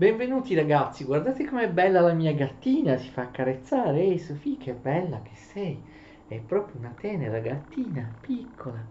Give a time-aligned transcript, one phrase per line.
[0.00, 4.00] Benvenuti ragazzi, guardate com'è bella la mia gattina, si fa accarezzare.
[4.00, 5.78] Ehi Sofì, che bella che sei.
[6.26, 8.82] È proprio una tenera gattina, piccola.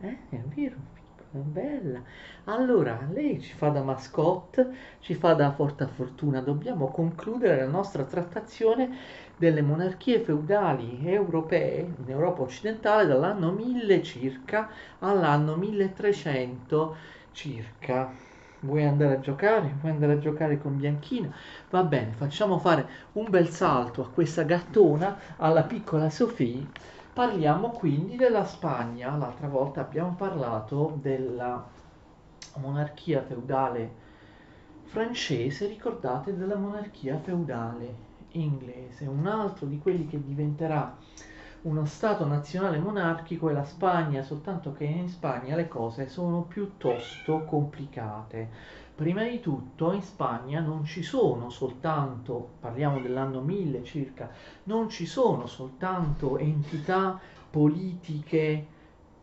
[0.00, 2.02] Eh, è vero, piccola, bella.
[2.46, 6.40] Allora, lei ci fa da mascotte, ci fa da fortuna.
[6.40, 8.90] Dobbiamo concludere la nostra trattazione
[9.36, 16.96] delle monarchie feudali europee in Europa occidentale dall'anno 1000 circa all'anno 1300
[17.30, 18.25] circa.
[18.60, 19.76] Vuoi andare a giocare?
[19.80, 21.34] Vuoi andare a giocare con Bianchina?
[21.70, 26.66] Va bene, facciamo fare un bel salto a questa gattona, alla piccola Sofì.
[27.12, 29.16] Parliamo quindi della Spagna.
[29.16, 31.64] L'altra volta abbiamo parlato della
[32.56, 34.04] monarchia feudale
[34.84, 37.94] francese, ricordate della monarchia feudale
[38.32, 39.06] inglese.
[39.06, 40.96] Un altro di quelli che diventerà
[41.66, 47.42] uno Stato nazionale monarchico è la Spagna, soltanto che in Spagna le cose sono piuttosto
[47.42, 48.48] complicate.
[48.94, 54.30] Prima di tutto in Spagna non ci sono soltanto, parliamo dell'anno 1000 circa,
[54.64, 57.18] non ci sono soltanto entità
[57.50, 58.66] politiche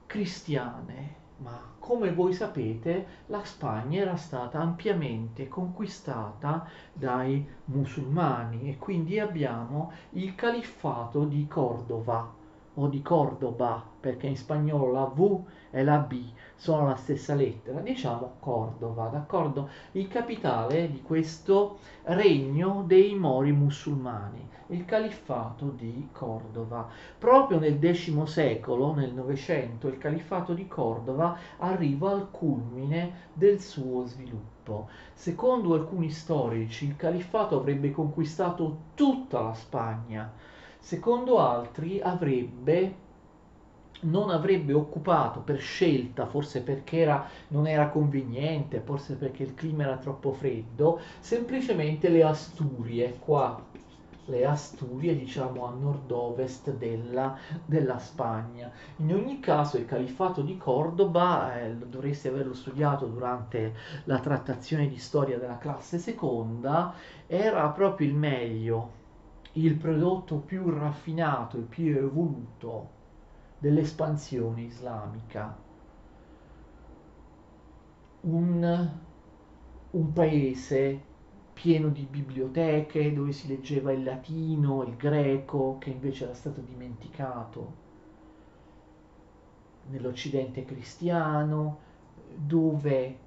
[0.06, 9.20] cristiane, ma come voi sapete la Spagna era stata ampiamente conquistata dai musulmani e quindi
[9.20, 12.42] abbiamo il califfato di Cordova
[12.76, 16.22] o di Cordoba perché in spagnolo la V e la B
[16.56, 19.70] sono la stessa lettera, diciamo Cordova, d'accordo?
[19.94, 26.88] Il capitale di questo regno dei mori musulmani, il califfato di Cordova.
[27.18, 34.06] Proprio nel X secolo, nel Novecento, il califfato di Cordova arriva al culmine del suo
[34.06, 34.90] sviluppo.
[35.14, 40.32] Secondo alcuni storici, il califfato avrebbe conquistato tutta la Spagna,
[40.84, 42.96] secondo altri avrebbe
[44.02, 49.84] non avrebbe occupato per scelta, forse perché era, non era conveniente, forse perché il clima
[49.84, 53.64] era troppo freddo, semplicemente le Asturie, qua
[54.26, 58.70] le Asturie, diciamo a nord-ovest della, della, Spagna.
[58.98, 63.74] In ogni caso il califfato di Cordoba, eh, dovreste averlo studiato durante
[64.04, 66.94] la trattazione di storia della classe seconda,
[67.26, 69.02] era proprio il meglio,
[69.54, 72.90] il prodotto più raffinato e più evoluto
[73.60, 75.56] dell'espansione islamica.
[78.22, 78.92] Un,
[79.92, 81.12] un paese
[81.54, 87.82] pieno di biblioteche dove si leggeva il latino, il greco, che invece era stato dimenticato
[89.90, 91.80] nell'Occidente cristiano,
[92.36, 93.18] dove,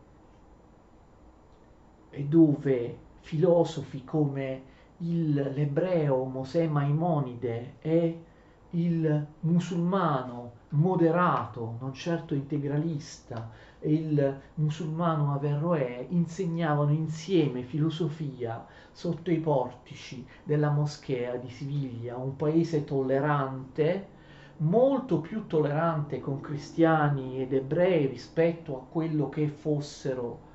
[2.10, 8.22] dove filosofi come il, l'ebreo Mosè Maimonide e
[8.70, 19.38] il musulmano moderato, non certo integralista, e il musulmano Averroè insegnavano insieme filosofia sotto i
[19.38, 24.14] portici della moschea di Siviglia, un paese tollerante,
[24.58, 30.45] molto più tollerante con cristiani ed ebrei rispetto a quello che fossero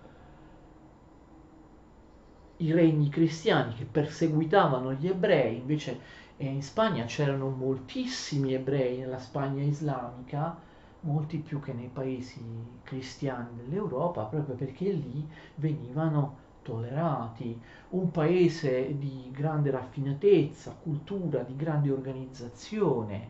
[2.61, 9.19] i regni cristiani che perseguitavano gli ebrei, invece e in Spagna c'erano moltissimi ebrei nella
[9.19, 10.57] Spagna islamica,
[11.01, 12.43] molti più che nei paesi
[12.81, 17.59] cristiani dell'Europa, proprio perché lì venivano tollerati.
[17.89, 23.29] Un paese di grande raffinatezza, cultura, di grande organizzazione,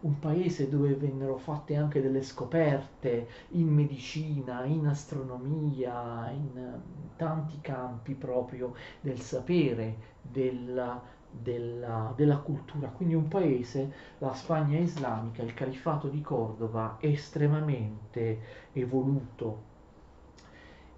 [0.00, 6.80] un paese dove vennero fatte anche delle scoperte in medicina, in astronomia, in
[7.16, 15.42] tanti campi proprio del sapere, della della, della, cultura, quindi un paese, la Spagna islamica,
[15.42, 18.40] il califfato di Cordova, estremamente
[18.72, 19.62] evoluto.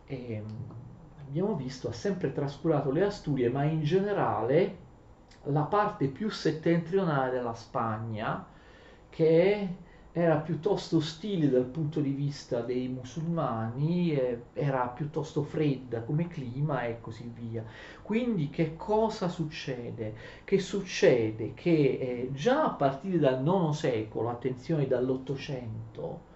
[0.07, 0.47] E, ehm,
[1.27, 4.79] abbiamo visto, ha sempre trascurato le Asturie, ma in generale
[5.45, 8.47] la parte più settentrionale della Spagna,
[9.13, 9.69] che
[10.11, 14.19] era piuttosto ostile dal punto di vista dei musulmani,
[14.55, 17.63] era piuttosto fredda come clima e così via.
[18.03, 20.15] Quindi che cosa succede?
[20.45, 26.31] Che succede che eh, già a partire dal IX secolo, attenzione dall'Ottocento,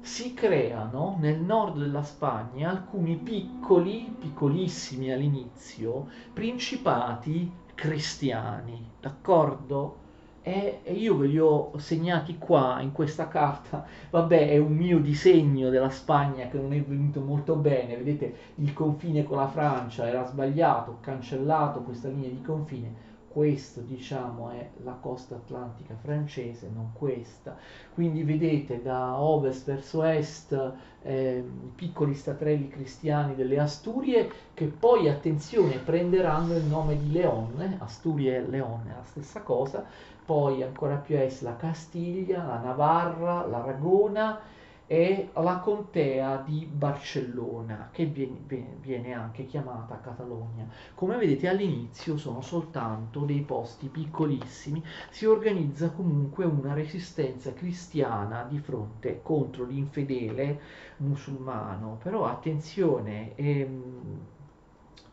[0.00, 10.06] si creano nel nord della Spagna alcuni piccoli, piccolissimi all'inizio, principati cristiani, d'accordo?
[10.48, 13.84] e, io ve li ho segnati qua in questa carta.
[14.10, 17.96] Vabbè, è un mio disegno della Spagna che non è venuto molto bene.
[17.96, 23.06] Vedete, il confine con la Francia era sbagliato, ho cancellato questa linea di confine.
[23.38, 27.56] Questo diciamo è la costa atlantica francese, non questa.
[27.94, 31.44] Quindi vedete da ovest verso est eh,
[31.76, 38.48] piccoli statrelli cristiani delle Asturie che poi, attenzione, prenderanno il nome di Leone, Asturie e
[38.48, 39.84] Leone è la stessa cosa,
[40.24, 44.40] poi ancora più a est la Castiglia, la Navarra, l'Aragona
[44.90, 50.66] e la contea di Barcellona, che viene, anche chiamata Catalogna.
[50.94, 58.58] Come vedete all'inizio sono soltanto dei posti piccolissimi, si organizza comunque una resistenza cristiana di
[58.60, 60.58] fronte contro l'infedele
[60.96, 64.20] musulmano, però attenzione, ehm,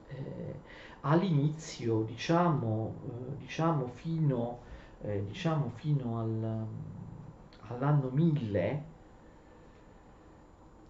[0.08, 0.60] eh,
[1.02, 4.60] all'inizio, diciamo, eh, diciamo fino,
[5.02, 6.66] eh, diciamo fino al,
[7.68, 8.94] all'anno 1000,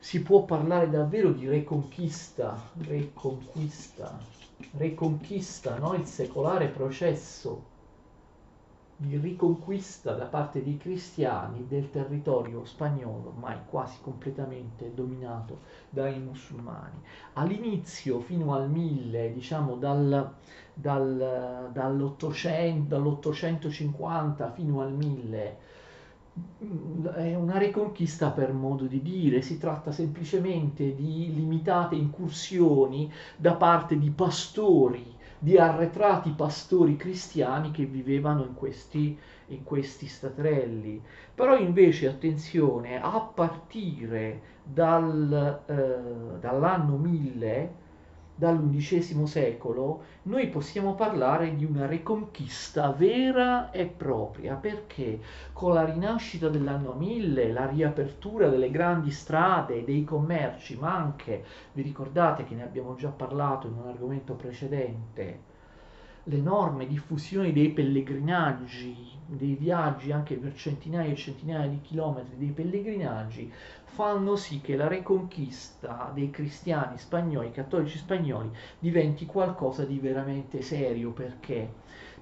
[0.05, 4.15] si può parlare davvero di reconquista, reconquista,
[4.77, 5.95] reconquista, no?
[5.95, 7.63] il secolare processo
[8.97, 17.01] di riconquista da parte dei cristiani del territorio spagnolo, ormai quasi completamente dominato dai musulmani.
[17.33, 20.35] All'inizio, fino al 1000, diciamo dal,
[20.71, 25.57] dal, dall'800, dall'850 fino al 1000,
[27.15, 33.97] è una riconquista per modo di dire, si tratta semplicemente di limitate incursioni da parte
[33.97, 39.17] di pastori, di arretrati pastori cristiani che vivevano in questi,
[39.47, 41.01] in questi statrelli.
[41.33, 47.83] Però invece, attenzione, a partire dal, eh, dall'anno 1000,
[48.35, 55.19] dall'undicesimo secolo, noi possiamo parlare di una riconquista vera e propria, perché
[55.53, 61.43] con la rinascita dell'anno 1000, la riapertura delle grandi strade, dei commerci, ma anche,
[61.73, 65.53] vi ricordate che ne abbiamo già parlato in un argomento precedente,
[66.27, 68.95] l'enorme diffusione dei pellegrinaggi,
[69.27, 73.51] dei viaggi anche per centinaia e centinaia di chilometri dei pellegrinaggi,
[73.83, 78.49] fanno sì che la reconquista dei cristiani spagnoli, cattolici spagnoli,
[78.79, 81.11] diventi qualcosa di veramente serio.
[81.11, 81.69] Perché?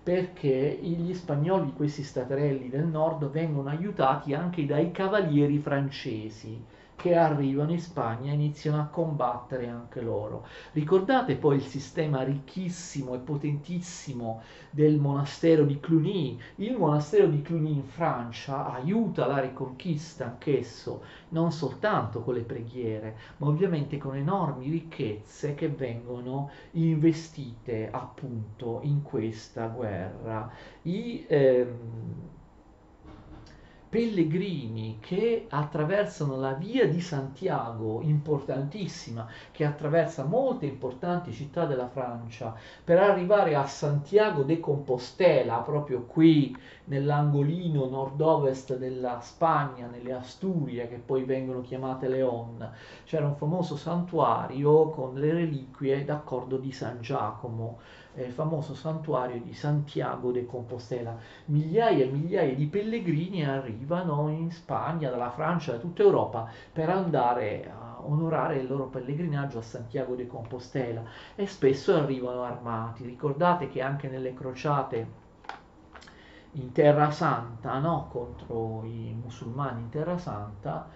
[0.03, 6.61] Perché gli spagnoli questi staterelli del nord vengono aiutati anche dai cavalieri francesi
[6.95, 10.45] che arrivano in Spagna e iniziano a combattere anche loro.
[10.71, 16.39] Ricordate poi il sistema ricchissimo e potentissimo del monastero di Cluny.
[16.55, 23.17] Il monastero di Cluny in Francia aiuta la riconquista anch'esso, non soltanto con le preghiere,
[23.37, 30.49] ma ovviamente con enormi ricchezze che vengono investite appunto in questa guerra.
[30.83, 32.32] I, ehm,
[33.93, 42.55] pellegrini che attraversano la via di Santiago, importantissima, che attraversa molte importanti città della Francia,
[42.83, 50.97] per arrivare a Santiago de Compostela, proprio qui nell'angolino nord-ovest della Spagna, nelle Asturie, che
[50.97, 52.67] poi vengono chiamate Leon.
[53.03, 57.77] C'era un famoso santuario con le reliquie d'accordo di San Giacomo
[58.15, 61.17] eh, il famoso santuario di Santiago de Compostela.
[61.45, 67.71] Migliaia e migliaia di pellegrini arrivano in Spagna, dalla Francia, da tutta Europa per andare
[67.71, 71.03] a onorare il loro pellegrinaggio a Santiago de Compostela
[71.35, 73.05] e spesso arrivano armati.
[73.05, 75.21] Ricordate che anche nelle crociate
[76.53, 78.09] in Terra Santa, no?
[78.11, 80.87] contro i musulmani in Terra Santa,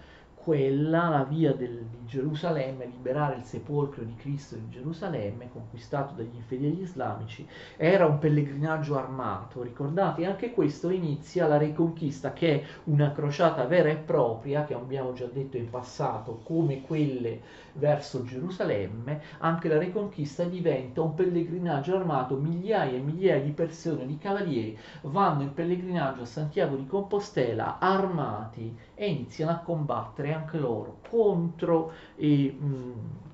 [0.42, 6.34] quella la via del, di Gerusalemme, liberare il sepolcro di Cristo di Gerusalemme, conquistato dagli
[6.34, 10.24] infedeli islamici, era un pellegrinaggio armato, ricordate?
[10.24, 15.26] Anche questo inizia la Reconquista, che è una crociata vera e propria, che abbiamo già
[15.26, 17.40] detto in passato, come quelle
[17.74, 24.18] verso Gerusalemme, anche la Reconquista diventa un pellegrinaggio armato, migliaia e migliaia di persone, di
[24.18, 31.00] cavalieri, vanno in pellegrinaggio a Santiago di Compostela armati e iniziano a combattere anche loro
[31.08, 33.26] contro i, mh,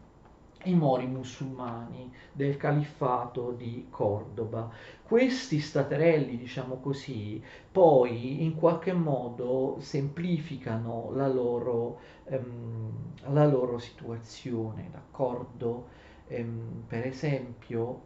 [0.64, 4.70] i mori musulmani del califfato di Cordoba.
[5.02, 14.88] Questi staterelli, diciamo così, poi in qualche modo semplificano la loro, ehm, la loro situazione,
[14.90, 15.88] d'accordo?
[16.24, 18.02] Ehm, per esempio,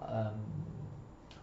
[0.00, 0.44] ehm,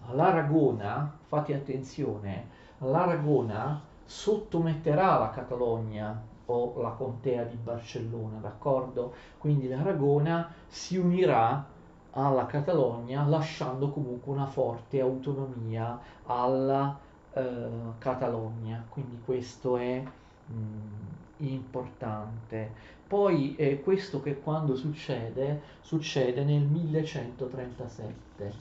[0.08, 9.14] all'Aragona, fate attenzione, all'Aragona sottometterà la Catalogna o la contea di Barcellona, d'accordo?
[9.38, 11.64] Quindi l'Aragona si unirà
[12.12, 16.98] alla Catalogna lasciando comunque una forte autonomia alla
[17.34, 17.68] eh,
[18.00, 22.72] Catalogna, quindi questo è mh, mm, importante.
[23.08, 28.54] Poi eh, questo che quando succede, succede nel 1137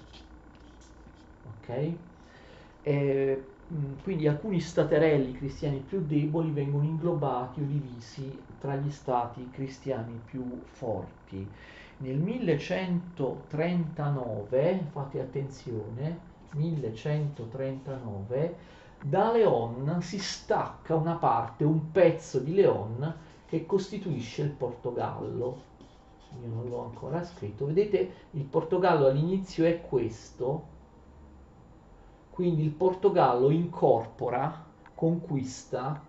[1.62, 1.92] ok?
[2.82, 3.44] E,
[4.02, 10.62] quindi alcuni staterelli cristiani più deboli vengono inglobati o divisi tra gli stati cristiani più
[10.70, 11.46] forti.
[11.98, 16.18] Nel 1139, fate attenzione,
[16.54, 18.56] 1139,
[19.02, 23.14] da Leon si stacca una parte, un pezzo di Leon
[23.46, 25.66] che costituisce il Portogallo.
[26.42, 27.66] Io non l'ho ancora scritto.
[27.66, 30.76] Vedete, il Portogallo all'inizio è questo,
[32.38, 34.64] quindi il Portogallo incorpora,
[34.94, 36.00] conquista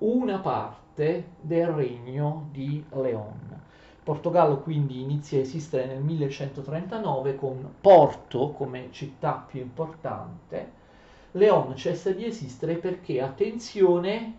[0.00, 3.58] una parte del regno di Leon.
[4.02, 10.72] Portogallo quindi inizia a esistere nel 1139 con Porto come città più importante.
[11.30, 14.36] Leon cessa di esistere perché, attenzione,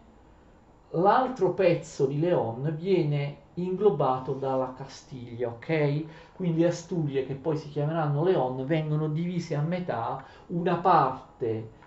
[0.92, 6.04] l'altro pezzo di Leon viene inglobato dalla Castiglia, ok?
[6.34, 11.78] Quindi Asturie, che poi si chiameranno Leon, vengono divise a metà, una parte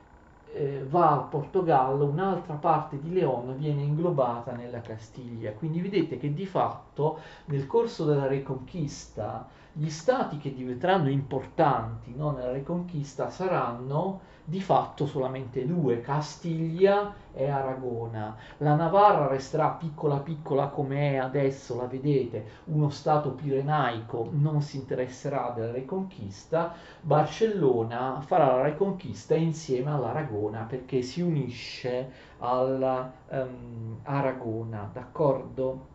[0.53, 5.53] eh, va al Portogallo, un'altra parte di Leon viene inglobata nella Castiglia.
[5.53, 12.33] Quindi vedete che di fatto nel corso della Reconquista gli stati che diventeranno importanti no,
[12.33, 18.37] nella Reconquista saranno di fatto solamente due, Castiglia e Aragona.
[18.59, 24.77] La Navarra resterà piccola piccola come è adesso, la vedete, uno stato pirenaico non si
[24.77, 34.93] interesserà della Reconquista, Barcellona farà la Reconquista insieme all'Aragona perché si unisce all'Aragona, ehm, um,
[34.93, 35.87] d'accordo?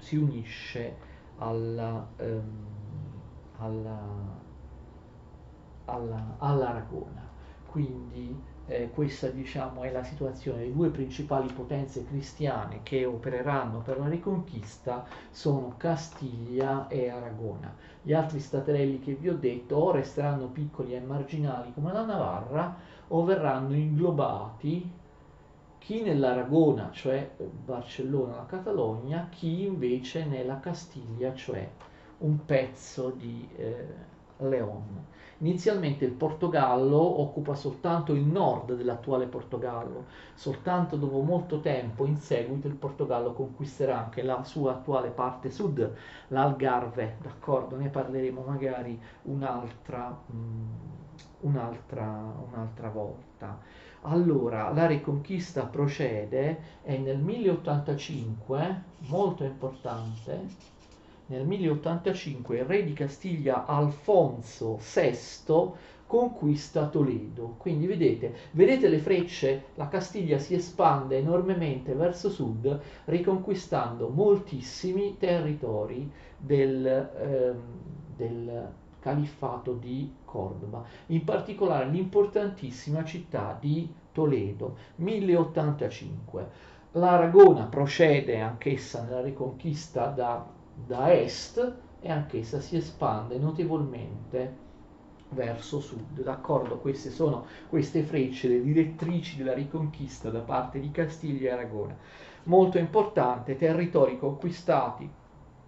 [0.00, 0.96] Si unisce
[1.38, 2.76] alla, um,
[3.58, 3.98] alla,
[5.86, 7.24] alla, all'Aragona.
[7.66, 10.64] Quindi eh, questa diciamo, è la situazione.
[10.64, 17.74] Le due principali potenze cristiane che opereranno per la riconquista sono Castiglia e Aragona.
[18.02, 22.74] Gli altri staterelli che vi ho detto o resteranno piccoli e marginali come la Navarra
[23.08, 25.04] o verranno inglobati
[25.78, 31.70] chi nell'Aragona, cioè Barcellona, la Catalogna, chi invece nella Castiglia, cioè
[32.18, 35.14] un pezzo di eh, Leon.
[35.38, 42.68] Inizialmente il Portogallo occupa soltanto il nord dell'attuale Portogallo, soltanto dopo molto tempo in seguito
[42.68, 45.94] il Portogallo conquisterà anche la sua attuale parte sud,
[46.28, 47.76] l'Algarve, d'accordo?
[47.76, 50.68] Ne parleremo magari un'altra, um,
[51.40, 53.58] un'altra, un'altra volta.
[54.08, 60.74] Allora, la riconquista procede e nel 1085, molto importante,
[61.26, 65.72] nel 1085 il re di Castiglia Alfonso VI
[66.06, 67.54] conquista Toledo.
[67.58, 76.10] Quindi vedete, vedete le frecce, la Castiglia si espande enormemente verso sud, riconquistando moltissimi territori
[76.36, 77.60] del, ehm,
[78.16, 78.68] del
[79.00, 86.74] califfato di Cordoba, in particolare l'importantissima città di Toledo, 1085.
[86.92, 90.54] L'Aragona procede anch'essa nella riconquista da
[90.84, 94.64] da est e anch'essa si espande notevolmente
[95.30, 96.22] verso sud.
[96.22, 96.78] D'accordo?
[96.78, 101.96] Queste sono queste frecce, le direttrici della riconquista da parte di Castiglia e Aragona.
[102.44, 105.08] Molto importante, territori conquistati,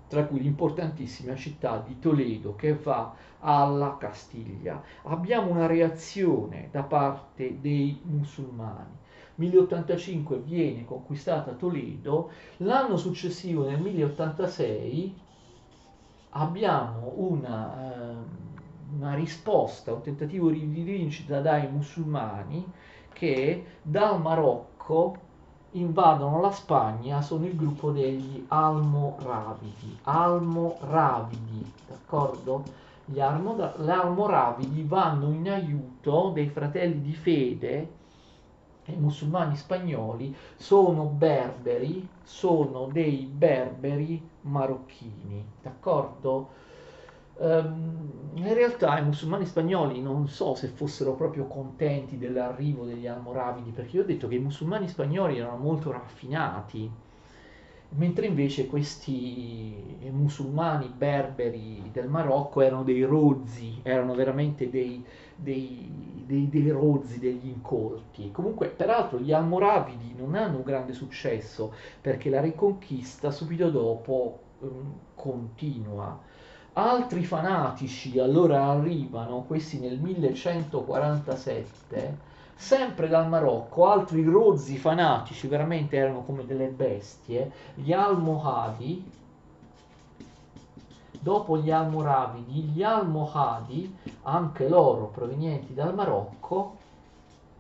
[0.09, 4.83] tra cui l'importantissima città di Toledo che va alla Castiglia.
[5.05, 9.07] Abbiamo una reazione da parte dei musulmani
[9.39, 15.15] 1085 viene conquistata Toledo, l'anno successivo nel 1086
[16.31, 18.15] abbiamo una, eh,
[18.97, 22.67] una risposta, un tentativo di rivincita dai musulmani
[23.13, 25.27] che dal Marocco
[25.73, 29.99] invadono la Spagna sono il gruppo degli Almoravidi.
[30.03, 32.65] Almoravidi, d'accordo?
[33.05, 37.97] Gli Almoravidi vanno in aiuto dei fratelli di fede
[38.93, 46.67] i musulmani spagnoli sono berberi, sono dei berberi marocchini, d'accordo?
[47.39, 53.71] Um, in realtà i musulmani spagnoli non so se fossero proprio contenti dell'arrivo degli almoravidi,
[53.71, 56.91] perché io ho detto che i musulmani spagnoli erano molto raffinati,
[57.91, 65.05] mentre invece questi musulmani berberi del Marocco erano dei rozzi, erano veramente dei,
[65.35, 68.31] dei, dei, dei rozzi, degli incolti.
[68.31, 74.95] Comunque, peraltro, gli almoravidi non hanno un grande successo perché la riconquista subito dopo um,
[75.15, 76.21] continua.
[76.79, 82.19] Altri fanatici allora arrivano, questi nel 1147,
[82.55, 89.11] sempre dal Marocco, altri rozzi fanatici, veramente erano come delle bestie, gli Almohadi,
[91.19, 93.93] dopo gli Almoravidi, gli Almohadi,
[94.23, 96.77] anche loro provenienti dal Marocco,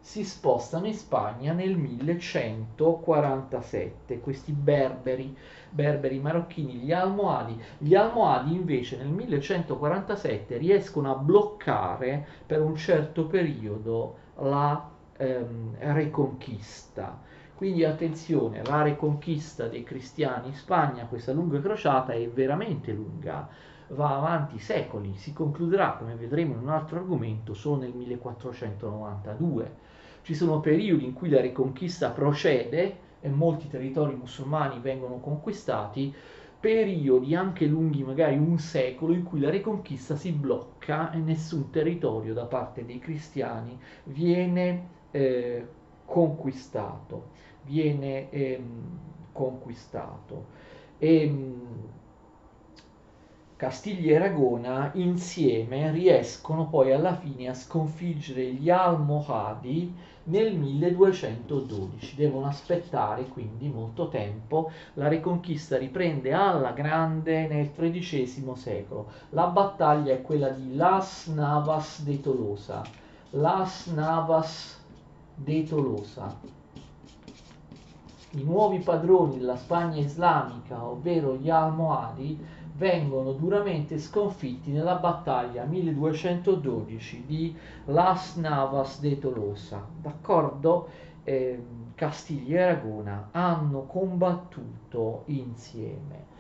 [0.01, 5.37] si spostano in Spagna nel 1147, questi berberi,
[5.71, 7.61] berberi marocchini, gli Almohadi.
[7.79, 17.21] Gli Almohadi invece nel 1147 riescono a bloccare per un certo periodo la ehm, Reconquista.
[17.55, 23.49] Quindi attenzione, la Reconquista dei cristiani in Spagna, questa lunga crociata è veramente lunga,
[23.89, 29.87] va avanti secoli, si concluderà, come vedremo in un altro argomento, solo nel 1492
[30.29, 36.15] ci sono periodi in cui la riconquista procede e molti territori musulmani vengono conquistati,
[36.61, 42.35] periodi anche lunghi, magari un secolo, in cui la riconquista si blocca e nessun territorio
[42.35, 45.67] da parte dei cristiani viene eh,
[46.05, 47.31] conquistato.
[47.63, 48.99] Viene ehm,
[49.33, 50.47] conquistato.
[50.99, 51.87] E, ehm,
[53.59, 59.93] Castiglia e Aragona insieme riescono poi alla fine a sconfiggere gli Almohadi
[60.28, 62.14] nel 1212.
[62.16, 64.70] Devono aspettare quindi molto tempo.
[64.94, 69.11] La riconquista riprende alla grande nel XIII secolo.
[69.30, 72.82] La battaglia è quella di Las Navas de Tolosa.
[73.30, 74.80] Las Navas
[75.35, 76.56] de Tolosa.
[78.30, 82.38] I nuovi padroni della Spagna islamica, ovvero gli Almohadi,
[82.78, 87.54] vengono duramente sconfitti nella battaglia 1212 di
[87.87, 89.85] Las Navas de Tolosa.
[90.00, 90.88] D'accordo?
[91.25, 91.62] Eh,
[91.94, 96.37] Castiglia e Aragona hanno combattuto insieme.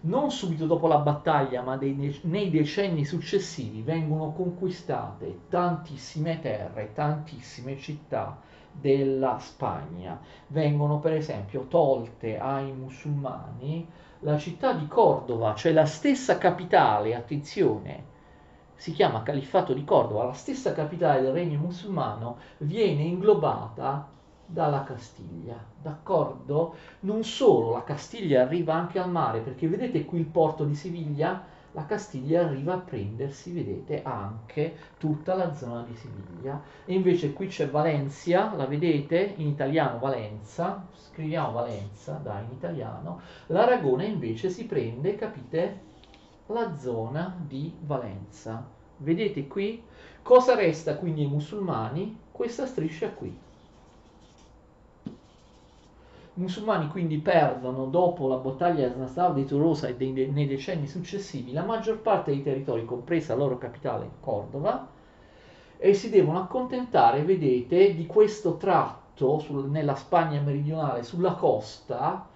[0.00, 7.76] Non subito dopo la battaglia, ma dei, nei decenni successivi vengono conquistate tantissime terre, tantissime
[7.76, 8.40] città
[8.80, 10.20] della Spagna.
[10.48, 13.86] Vengono per esempio tolte ai musulmani
[14.20, 18.14] la città di Cordova, cioè la stessa capitale, attenzione,
[18.74, 24.08] si chiama Califfato di Cordova, la stessa capitale del regno musulmano, viene inglobata
[24.44, 26.74] dalla Castiglia, d'accordo?
[27.00, 31.42] Non solo, la Castiglia arriva anche al mare, perché vedete qui il porto di Siviglia?
[31.76, 36.62] La Castiglia arriva a prendersi, vedete, anche tutta la zona di Siviglia.
[36.86, 39.34] E invece qui c'è Valencia, la vedete?
[39.36, 43.20] In italiano Valenza, scriviamo Valenza, dai, in italiano.
[43.48, 45.80] L'Aragona invece si prende, capite,
[46.46, 48.66] la zona di Valenza.
[48.96, 49.82] Vedete qui?
[50.22, 52.20] Cosa resta quindi ai musulmani?
[52.32, 53.38] Questa striscia qui.
[56.36, 60.86] I musulmani quindi perdono, dopo la battaglia di Nassau di Tolosa e dei, nei decenni
[60.86, 64.86] successivi, la maggior parte dei territori, compresa la loro capitale Cordova,
[65.78, 72.26] e si devono accontentare, vedete, di questo tratto sul, nella Spagna meridionale, sulla costa,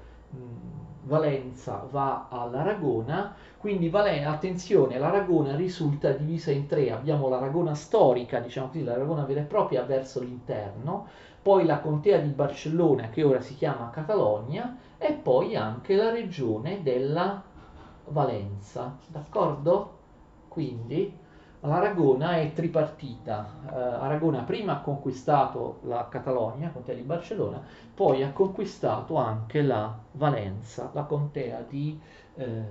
[1.02, 8.66] Valenza va all'Aragona, quindi Valen- attenzione, l'Aragona risulta divisa in tre, abbiamo l'Aragona storica, diciamo
[8.68, 11.06] così, l'Aragona vera e propria verso l'interno,
[11.40, 16.82] poi la contea di Barcellona che ora si chiama Catalogna e poi anche la regione
[16.82, 17.40] della
[18.08, 19.92] Valenza, d'accordo?
[20.48, 21.12] Quindi
[21.66, 23.48] l'Aragona è tripartita.
[23.64, 27.62] Uh, Aragona prima ha conquistato la Catalogna, contea di Barcellona,
[27.94, 31.98] poi ha conquistato anche la Valenza, la contea di,
[32.34, 32.62] eh,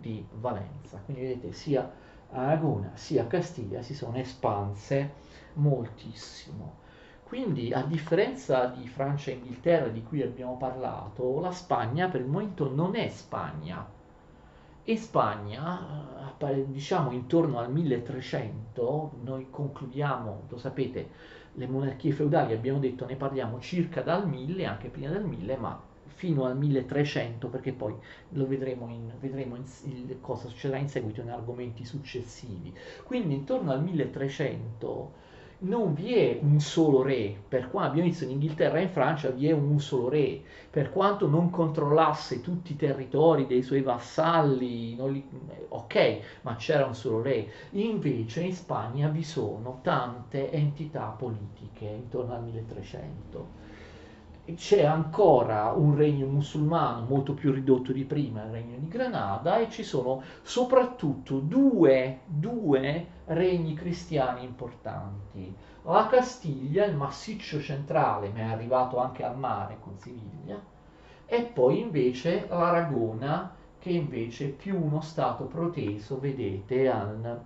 [0.00, 1.00] di Valenza.
[1.04, 1.90] Quindi vedete sia
[2.30, 5.12] Aragona sia Castiglia si sono espanse
[5.54, 6.80] moltissimo.
[7.24, 12.26] Quindi a differenza di Francia e Inghilterra di cui abbiamo parlato, la Spagna per il
[12.26, 13.86] momento non è Spagna,
[14.84, 21.08] in Spagna, eh, diciamo intorno al 1300, noi concludiamo, lo sapete,
[21.54, 25.80] le monarchie feudali, abbiamo detto, ne parliamo circa dal 1000, anche prima del 1000, ma
[26.14, 27.94] fino al 1300, perché poi
[28.30, 32.74] lo vedremo, in, vedremo in, il, cosa succederà in seguito in argomenti successivi.
[33.04, 35.21] Quindi intorno al 1300
[35.62, 39.30] non vi è un solo re, per quanto abbiamo visto in Inghilterra e in Francia
[39.30, 44.96] vi è un solo re, per quanto non controllasse tutti i territori dei suoi vassalli,
[44.96, 45.24] li,
[45.68, 47.46] ok, ma c'era un solo re.
[47.70, 53.61] Invece in Spagna vi sono tante entità politiche intorno al 1300.
[54.56, 59.70] C'è ancora un regno musulmano molto più ridotto di prima, il regno di Granada, e
[59.70, 65.54] ci sono soprattutto due, due regni cristiani importanti.
[65.84, 70.60] La Castiglia, il massiccio centrale, ma è arrivato anche al mare con Siviglia,
[71.24, 77.40] e poi invece l'Aragona, che invece è più uno stato proteso, vedete, al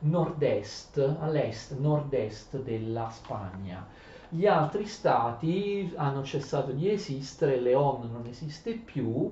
[0.00, 3.86] nord-est, all'est, nord-est della Spagna
[4.30, 9.28] gli altri stati hanno cessato di esistere, Leon non esiste più,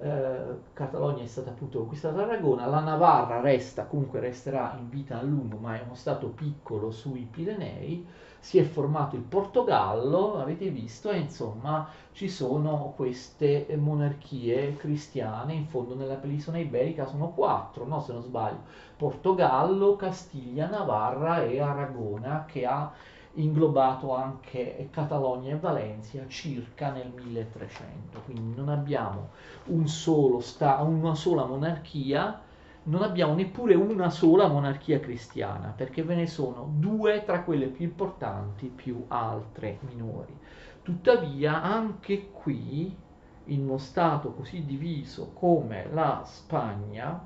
[0.00, 0.40] eh,
[0.74, 5.22] Catalogna è stata appunto conquistata da Aragona, la Navarra resta, comunque resterà in vita a
[5.22, 8.06] lungo, ma è uno stato piccolo sui Pirenei,
[8.38, 15.66] si è formato il Portogallo, avete visto, e insomma ci sono queste monarchie cristiane, in
[15.66, 18.60] fondo nella penisola iberica sono quattro, no se non sbaglio,
[18.94, 22.92] Portogallo, Castiglia, Navarra e Aragona, che ha
[23.40, 29.30] inglobato anche Catalogna e Valencia circa nel 1300, quindi non abbiamo
[29.66, 29.86] un
[30.40, 32.40] sta- una sola monarchia,
[32.84, 37.84] non abbiamo neppure una sola monarchia cristiana, perché ve ne sono due tra quelle più
[37.84, 40.36] importanti più altre minori.
[40.82, 42.94] Tuttavia anche qui,
[43.44, 47.20] in uno Stato così diviso come la Spagna,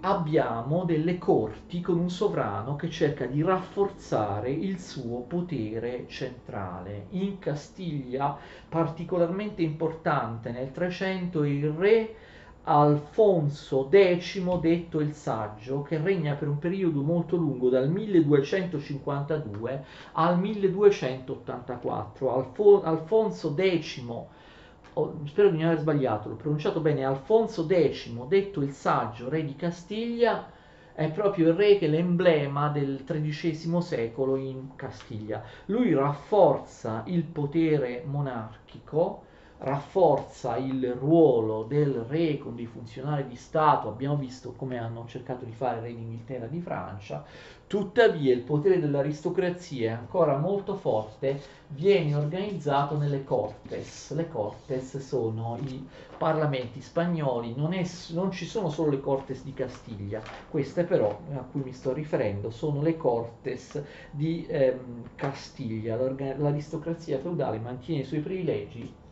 [0.00, 7.06] abbiamo delle corti con un sovrano che cerca di rafforzare il suo potere centrale.
[7.10, 8.36] In Castiglia,
[8.68, 12.14] particolarmente importante nel 300, il re
[12.66, 20.38] Alfonso X, detto il Saggio, che regna per un periodo molto lungo dal 1252 al
[20.38, 22.34] 1284.
[22.34, 24.02] Alfo- Alfonso X
[24.94, 29.44] oh, spero di non aver sbagliato, l'ho pronunciato bene, Alfonso X, detto il saggio, re
[29.44, 30.50] di Castiglia,
[30.94, 35.42] è proprio il re che è l'emblema del XIII secolo in Castiglia.
[35.66, 39.24] Lui rafforza il potere monarchico,
[39.58, 45.44] rafforza il ruolo del re con dei funzionari di Stato, abbiamo visto come hanno cercato
[45.44, 47.24] di fare re d'Inghilterra di Francia,
[47.66, 54.12] tuttavia il potere dell'aristocrazia è ancora molto forte, viene organizzato nelle cortes.
[54.12, 55.86] Le cortes sono i
[56.18, 61.44] parlamenti spagnoli, non, è, non ci sono solo le cortes di Castiglia, queste però a
[61.50, 68.20] cui mi sto riferendo sono le cortes di ehm, Castiglia, l'aristocrazia feudale mantiene i suoi
[68.20, 69.02] privilegi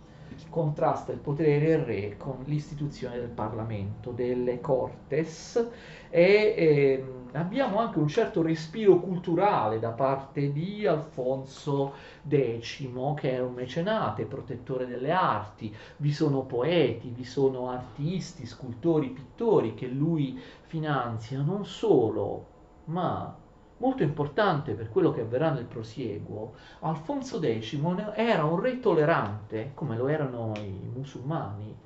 [0.48, 5.68] contrasta il potere del re con l'istituzione del Parlamento, delle Cortes
[6.10, 11.94] e eh, abbiamo anche un certo respiro culturale da parte di Alfonso
[12.28, 19.08] X, che era un mecenate, protettore delle arti, vi sono poeti, vi sono artisti, scultori,
[19.10, 22.46] pittori che lui finanzia, non solo,
[22.84, 23.36] ma
[23.82, 27.76] molto importante per quello che avverrà nel prosieguo, Alfonso X
[28.14, 31.76] era un re tollerante, come lo erano i musulmani.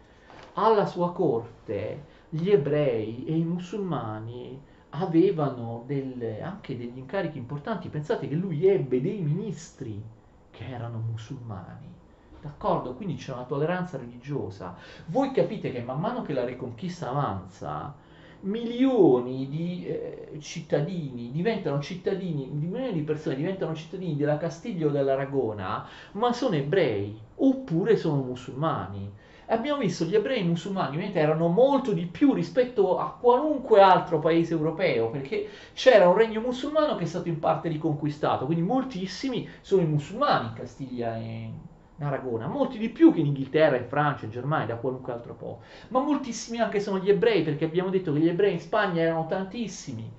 [0.59, 7.88] Alla sua corte gli ebrei e i musulmani avevano delle, anche degli incarichi importanti.
[7.88, 10.02] Pensate che lui ebbe dei ministri
[10.50, 11.94] che erano musulmani.
[12.42, 12.92] D'accordo?
[12.92, 14.76] Quindi c'è una tolleranza religiosa.
[15.06, 17.94] Voi capite che man mano che la riconquista avanza,
[18.40, 25.87] milioni di eh, cittadini diventano cittadini, milioni di persone diventano cittadini della Castiglia o dell'Aragona,
[26.12, 29.11] ma sono ebrei oppure sono musulmani.
[29.49, 34.55] Abbiamo visto gli ebrei musulmani ovviamente erano molto di più rispetto a qualunque altro paese
[34.55, 39.83] europeo, perché c'era un regno musulmano che è stato in parte riconquistato, quindi moltissimi sono
[39.83, 41.51] i musulmani in Castiglia e
[41.98, 45.61] Aragona, molti di più che in Inghilterra, in Francia, in Germania, da qualunque altro po',
[45.88, 49.26] ma moltissimi anche sono gli ebrei, perché abbiamo detto che gli ebrei in Spagna erano
[49.26, 50.12] tantissimi,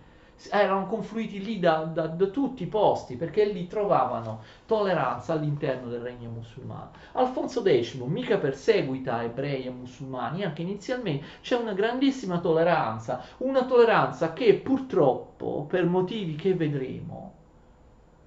[0.49, 6.01] erano confluiti lì da, da, da tutti i posti, perché lì trovavano tolleranza all'interno del
[6.01, 6.91] regno musulmano.
[7.13, 14.33] Alfonso X mica perseguita ebrei e musulmani, anche inizialmente c'è una grandissima tolleranza, una tolleranza
[14.33, 17.33] che purtroppo, per motivi che vedremo,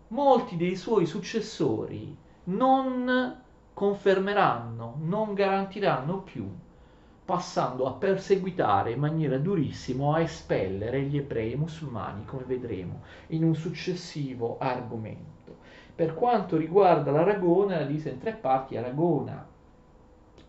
[0.08, 3.38] molti dei suoi successori non
[3.72, 6.48] confermeranno, non garantiranno più,
[7.24, 13.54] passando a perseguitare in maniera durissima, a espellere gli ebrei musulmani, come vedremo in un
[13.54, 15.56] successivo argomento.
[15.94, 19.46] Per quanto riguarda l'Aragona, la divisa in tre parti, Aragona,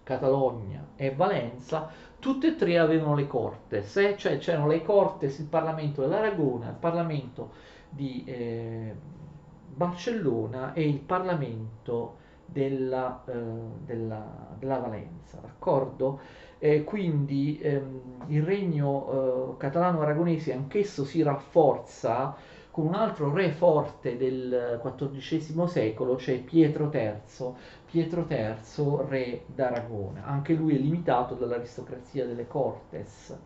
[0.04, 4.18] Catalogna e Valenza, tutte e tre avevano le cortes, eh?
[4.18, 7.52] cioè c'erano le cortes, il Parlamento dell'Aragona, il Parlamento
[7.90, 8.96] di eh,
[9.74, 13.34] Barcellona e il Parlamento della, eh,
[13.86, 16.20] della, della Valenza, d'accordo?
[16.60, 22.36] Eh, quindi ehm, il regno eh, catalano-aragonese anch'esso si rafforza
[22.72, 27.54] con un altro re forte del XIV secolo, cioè Pietro III,
[27.86, 28.56] Pietro III,
[29.08, 30.24] re d'Aragona.
[30.26, 33.38] Anche lui è limitato dall'aristocrazia delle Cortes.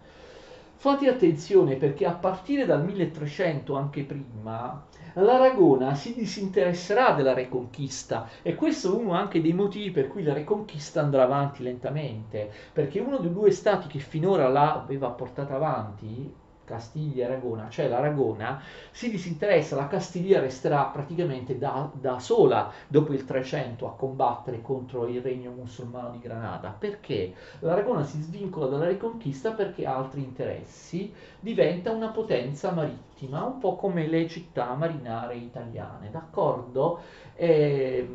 [0.77, 4.85] Fate attenzione perché a partire dal 1300, anche prima,
[5.21, 10.33] l'Aragona si disinteresserà della Reconquista e questo è uno anche dei motivi per cui la
[10.33, 16.33] Reconquista andrà avanti lentamente, perché uno dei due stati che finora l'aveva portata avanti,
[16.65, 23.13] Castiglia e Aragona, cioè l'Aragona, si disinteressa, la Castiglia resterà praticamente da, da, sola dopo
[23.13, 26.75] il 300 a combattere contro il regno musulmano di Granada.
[26.77, 27.33] Perché?
[27.59, 33.75] L'Aragona si svincola dalla Reconquista perché ha altri interessi, diventa una potenza marittima, un po'
[33.75, 36.99] come le città marinare italiane, d'accordo?
[37.35, 38.07] E,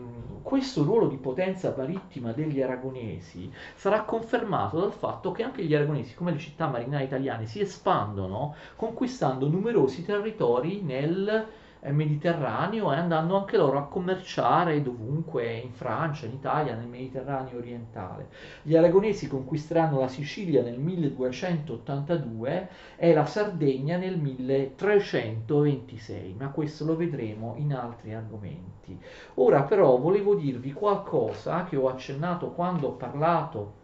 [0.43, 6.15] questo ruolo di potenza marittima degli aragonesi sarà confermato dal fatto che anche gli aragonesi,
[6.15, 11.47] come le città marinare italiane, si espandono conquistando numerosi territori nel
[11.89, 18.29] Mediterraneo e andando anche loro a commerciare dovunque, in Francia, in Italia, nel Mediterraneo orientale.
[18.63, 26.97] Gli aragonesi conquisteranno la Sicilia nel 1282 e la Sardegna nel 1326, ma questo lo
[26.97, 29.01] vedremo in altri argomenti.
[29.35, 33.79] Ora però volevo dirvi qualcosa che ho accennato quando ho parlato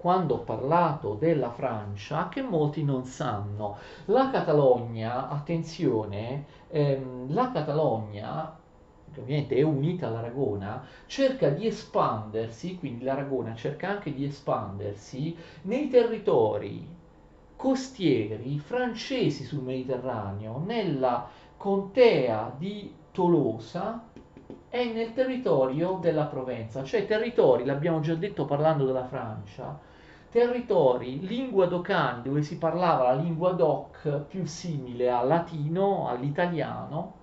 [0.00, 3.76] quando ho parlato della Francia che molti non sanno.
[4.06, 8.56] La Catalogna, attenzione, ehm, la Catalogna
[9.12, 15.88] che ovviamente è unita all'Aragona, cerca di espandersi, quindi l'Aragona cerca anche di espandersi nei
[15.88, 16.86] territori
[17.56, 24.04] costieri francesi sul Mediterraneo, nella contea di Tolosa
[24.70, 29.78] e nel territorio della Provenza, cioè territori, l'abbiamo già detto parlando della Francia,
[30.30, 37.19] territori lingua docani dove si parlava la lingua doc più simile al latino, all'italiano,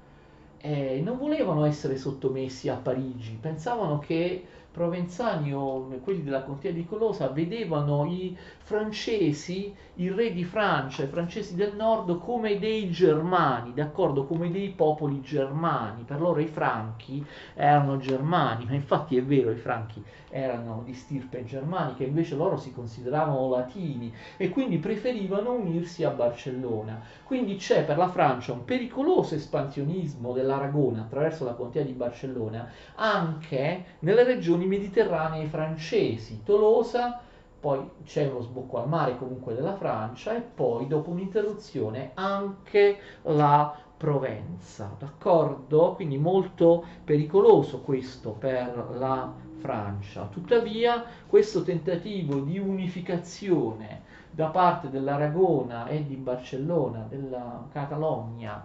[0.60, 4.46] eh, non volevano essere sottomessi a Parigi, pensavano che
[4.78, 11.08] provenzani o quelli della contea di Colosa vedevano i francesi, il re di Francia, i
[11.08, 16.04] francesi del nord come dei germani, d'accordo, come dei popoli germani.
[16.04, 21.44] Per loro i franchi erano germani, ma infatti è vero, i franchi erano di stirpe
[21.44, 27.02] germanica, invece loro si consideravano latini e quindi preferivano unirsi a Barcellona.
[27.24, 33.84] Quindi c'è per la Francia un pericoloso espansionismo dell'Aragona attraverso la contea di Barcellona anche
[34.00, 37.20] nelle regioni mediterranee francesi, Tolosa,
[37.60, 43.76] poi c'è uno sbocco al mare comunque della Francia e poi dopo un'interruzione anche la
[43.98, 45.94] Provenza, d'accordo?
[45.96, 50.28] Quindi molto pericoloso questo per la Francia.
[50.32, 58.64] Tuttavia questo tentativo di unificazione da parte dell'Aragona e di Barcellona, della Catalogna,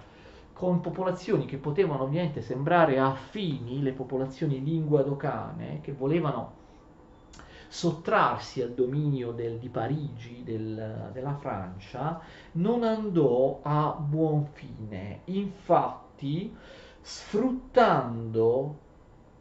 [0.52, 6.60] con popolazioni che potevano ovviamente sembrare affini, le popolazioni linguadocane, che volevano
[7.68, 12.20] sottrarsi al dominio del, di Parigi, del, della Francia,
[12.52, 15.20] non andò a buon fine.
[15.24, 16.54] Infatti,
[17.00, 18.76] sfruttando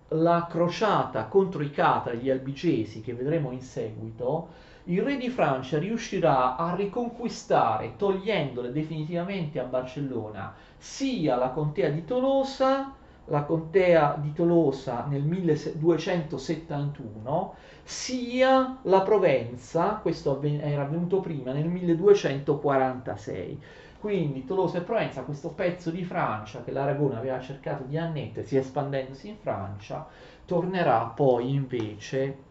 [0.09, 4.47] la crociata contro i catari, gli albigesi, che vedremo in seguito,
[4.85, 12.03] il re di Francia riuscirà a riconquistare, togliendole definitivamente a Barcellona, sia la contea di
[12.03, 12.91] Tolosa,
[13.25, 23.61] la contea di Tolosa nel 1271, sia la Provenza, questo era avvenuto prima, nel 1246.
[23.99, 29.27] Quindi Tolosa e Provenza, questo pezzo di Francia che l'Aragona aveva cercato di annettersi espandendosi
[29.27, 30.07] in Francia,
[30.45, 32.49] tornerà poi invece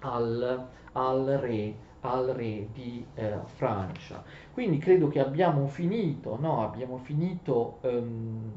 [0.00, 4.22] al, al re al re di eh, Francia.
[4.52, 6.62] Quindi credo che abbiamo finito, no?
[6.64, 8.52] abbiamo finito, um,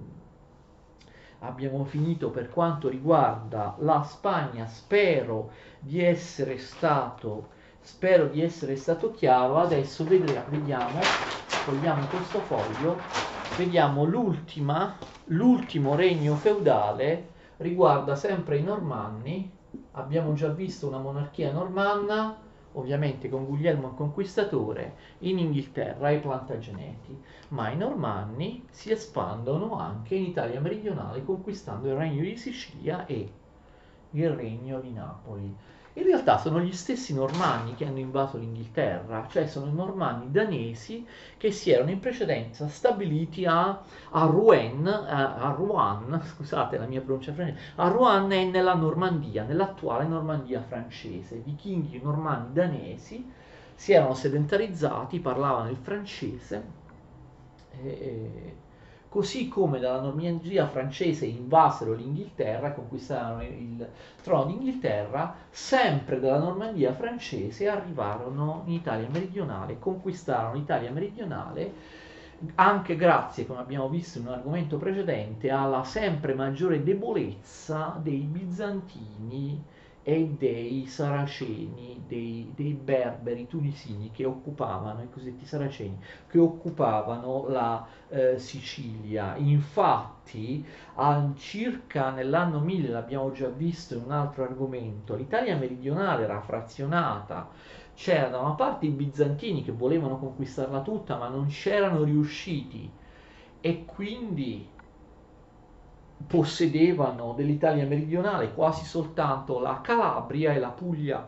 [1.40, 4.66] abbiamo finito per quanto riguarda la Spagna.
[4.68, 7.50] Spero di essere stato,
[7.82, 9.58] spero di essere stato chiaro.
[9.58, 11.00] Adesso vedremo, vediamo,
[11.66, 12.98] togliamo questo foglio,
[13.58, 19.53] vediamo l'ultima, l'ultimo regno feudale riguarda sempre i Normanni.
[19.92, 22.38] Abbiamo già visto una monarchia normanna,
[22.74, 30.16] ovviamente con Guglielmo il Conquistatore, in Inghilterra i Plantageneti, ma i Normanni si espandono anche
[30.16, 33.32] in Italia meridionale conquistando il regno di Sicilia e
[34.12, 35.56] il regno di Napoli.
[35.96, 41.06] In realtà sono gli stessi normanni che hanno invaso l'Inghilterra, cioè sono i normanni danesi
[41.38, 43.80] che si erano in precedenza stabiliti a,
[44.10, 49.44] a Rouen, a, a Rouen, scusate la mia pronuncia francese, a Rouen è nella Normandia,
[49.44, 51.36] nell'attuale Normandia francese.
[51.36, 53.32] I vichinghi normanni danesi
[53.76, 56.64] si erano sedentarizzati, parlavano il francese
[57.84, 58.56] e,
[59.14, 63.88] così come dalla Normandia francese invasero l'Inghilterra conquistarono il
[64.24, 71.74] trono d'Inghilterra, sempre dalla Normandia francese arrivarono in Italia meridionale, conquistarono l'Italia meridionale
[72.56, 79.64] anche grazie, come abbiamo visto in un argomento precedente, alla sempre maggiore debolezza dei bizantini
[80.04, 87.88] e dei saraceni, dei, dei, berberi tunisini che occupavano, i cosiddetti saraceni, che occupavano la
[88.10, 89.36] eh, Sicilia.
[89.38, 90.66] Infatti,
[91.38, 97.50] circa nell'anno 1000, l'abbiamo già visto in un altro argomento, l'Italia meridionale era frazionata,
[97.96, 102.92] c'erano da una parte i bizantini che volevano conquistarla tutta ma non c'erano riusciti
[103.62, 104.68] e quindi
[106.26, 111.28] possedevano dell'Italia meridionale quasi soltanto la Calabria e la Puglia,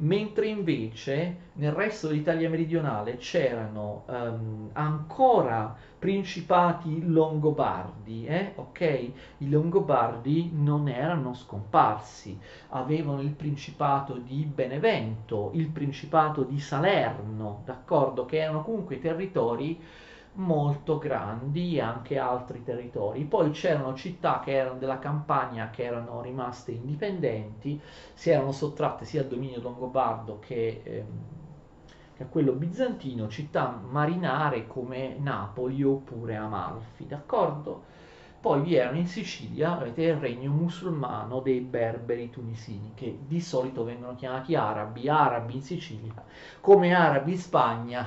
[0.00, 8.52] mentre invece nel resto dell'Italia meridionale c'erano um, ancora principati longobardi, eh?
[8.54, 8.80] ok?
[9.38, 18.24] I longobardi non erano scomparsi, avevano il principato di Benevento, il principato di Salerno, d'accordo?
[18.24, 19.80] Che erano comunque territori
[20.38, 23.24] molto grandi anche altri territori.
[23.24, 27.80] Poi c'erano città che erano della campagna che erano rimaste indipendenti,
[28.14, 31.06] si erano sottratte sia al dominio longobardo che, ehm,
[32.16, 37.96] che a quello bizantino, città marinare come Napoli oppure Amalfi, d'accordo?
[38.40, 43.82] Poi vi erano in Sicilia, avete il regno musulmano dei berberi tunisini, che di solito
[43.82, 46.22] vengono chiamati arabi, arabi in Sicilia,
[46.60, 48.06] come arabi in Spagna,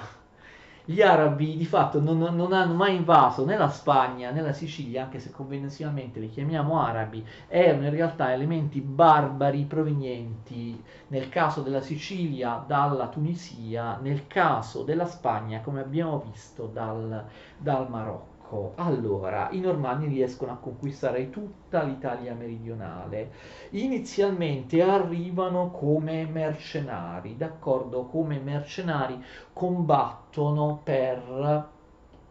[0.85, 5.03] gli arabi di fatto non, non, hanno mai invaso né la Spagna né la Sicilia,
[5.03, 11.81] anche se convenzionalmente li chiamiamo arabi, erano in realtà elementi barbari provenienti, nel caso della
[11.81, 17.25] Sicilia, dalla Tunisia, nel caso della Spagna, come abbiamo visto, dal,
[17.57, 18.30] dal Marocco.
[18.51, 23.31] Ecco, allora, i normanni riescono a conquistare tutta l'Italia meridionale.
[23.69, 28.07] Inizialmente arrivano come mercenari, d'accordo?
[28.07, 31.69] Come mercenari combattono per,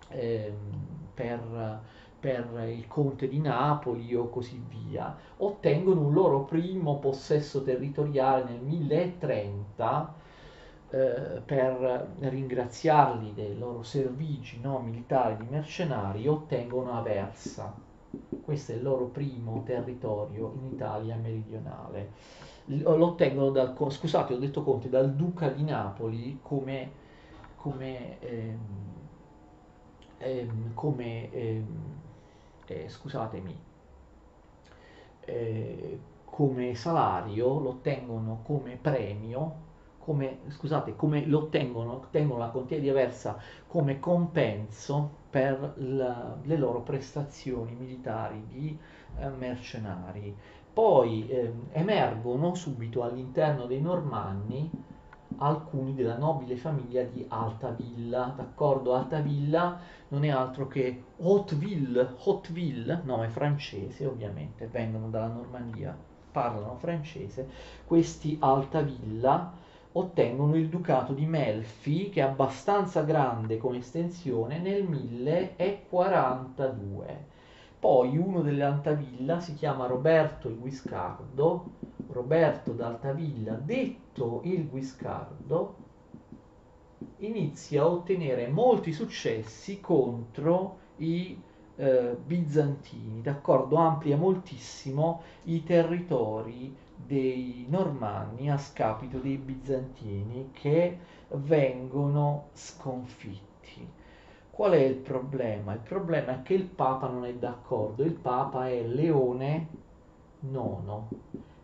[0.09, 0.53] eh,
[1.15, 1.81] per,
[2.21, 5.17] per il conte di Napoli o così via.
[5.39, 10.20] Ottengono un loro primo possesso territoriale nel 1030
[10.93, 17.73] eh, per ringraziarli dei loro servigi no, militari di mercenari ottengono Aversa.
[18.43, 22.11] Questo è il loro primo territorio in Italia meridionale.
[22.65, 26.91] Lo ottengono dal, scusate, ho detto Conte, dal duca di Napoli come,
[27.55, 28.59] come, ehm,
[30.19, 32.01] ehm, come ehm,
[32.67, 33.57] eh, scusatemi,
[35.21, 39.69] eh, come salario, lo ottengono come premio
[40.11, 46.57] come, scusate, come lo ottengono, ottengono la contea di Aversa come compenso per la, le
[46.57, 48.77] loro prestazioni militari di
[49.19, 50.37] eh, mercenari.
[50.73, 54.69] Poi eh, emergono subito all'interno dei Normanni
[55.37, 58.95] alcuni della nobile famiglia di Altavilla, d'accordo?
[58.95, 65.97] Altavilla non è altro che Hauteville, Hauteville, nome francese ovviamente, vengono dalla Normandia,
[66.33, 67.49] parlano francese,
[67.87, 69.60] questi Altavilla
[69.93, 77.29] ottengono il ducato di Melfi, che è abbastanza grande come estensione, nel 1042.
[77.81, 81.65] Poi uno delle Altavilla si chiama Roberto il Guiscardo,
[82.09, 85.75] Roberto d'Altavilla, detto il Guiscardo,
[87.19, 91.41] inizia a ottenere molti successi contro i
[91.77, 93.77] eh, bizantini, d'accordo?
[93.77, 96.77] Amplia moltissimo i territori
[97.07, 103.89] dei normanni a scapito dei bizantini che vengono sconfitti.
[104.51, 105.73] Qual è il problema?
[105.73, 109.69] Il problema è che il Papa non è d'accordo, il Papa è Leone
[110.41, 111.03] IX.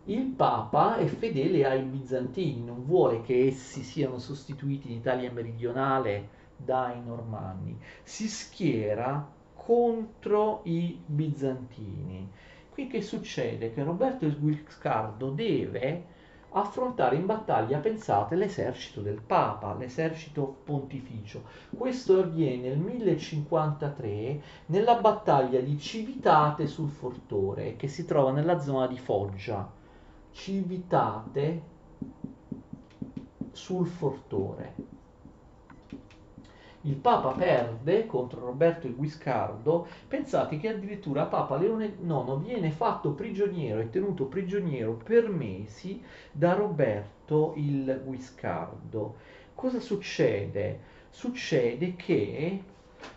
[0.04, 6.28] Il Papa è fedele ai bizantini, non vuole che essi siano sostituiti in Italia meridionale
[6.56, 12.30] dai normanni, si schiera contro i bizantini
[12.76, 13.72] Qui che succede?
[13.72, 16.04] Che Roberto Guiscardo deve
[16.50, 21.44] affrontare in battaglia, pensate, l'esercito del Papa, l'esercito pontificio.
[21.74, 28.86] Questo avviene nel 1053 nella battaglia di Civitate sul Fortore, che si trova nella zona
[28.86, 29.72] di Foggia.
[30.32, 31.62] Civitate
[33.52, 34.95] sul Fortore
[36.86, 43.10] il Papa perde contro Roberto il Guiscardo, pensate che addirittura Papa Leone IX viene fatto
[43.10, 49.16] prigioniero e tenuto prigioniero per mesi da Roberto il Guiscardo.
[49.54, 50.80] Cosa succede?
[51.10, 52.62] Succede che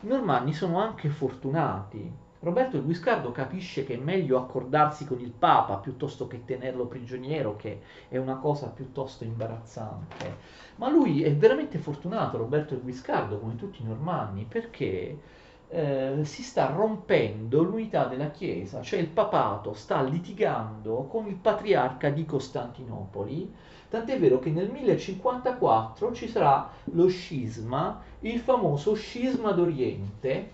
[0.01, 2.11] I normanni sono anche fortunati.
[2.41, 7.81] Roberto Guiscardo capisce che è meglio accordarsi con il Papa piuttosto che tenerlo prigioniero, che
[8.07, 10.37] è una cosa piuttosto imbarazzante.
[10.75, 15.19] Ma lui è veramente fortunato, Roberto Guiscardo, come tutti i normanni, perché
[15.67, 22.09] eh, si sta rompendo l'unità della Chiesa, cioè il papato sta litigando con il patriarca
[22.09, 23.53] di Costantinopoli,
[23.89, 30.51] tant'è vero che nel 1054 ci sarà lo scisma, il famoso scisma d'Oriente,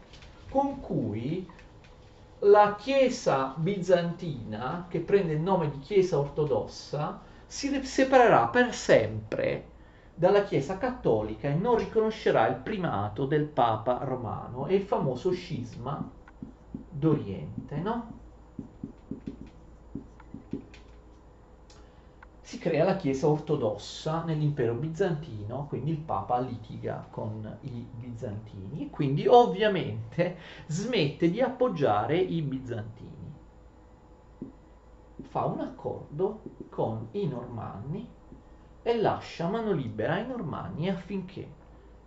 [0.49, 1.47] con cui
[2.45, 9.73] la Chiesa bizantina, che prende il nome di Chiesa ortodossa, si separerà per sempre
[10.13, 14.67] dalla Chiesa cattolica e non riconoscerà il primato del Papa romano.
[14.67, 16.07] È il famoso scisma
[16.71, 18.24] d'Oriente, no?
[22.55, 28.89] Si crea la Chiesa ortodossa nell'impero bizantino, quindi il Papa litiga con i bizantini e
[28.89, 30.37] quindi ovviamente
[30.67, 33.33] smette di appoggiare i bizantini.
[35.23, 38.07] Fa un accordo con i normanni
[38.81, 41.45] e lascia mano libera ai normanni affinché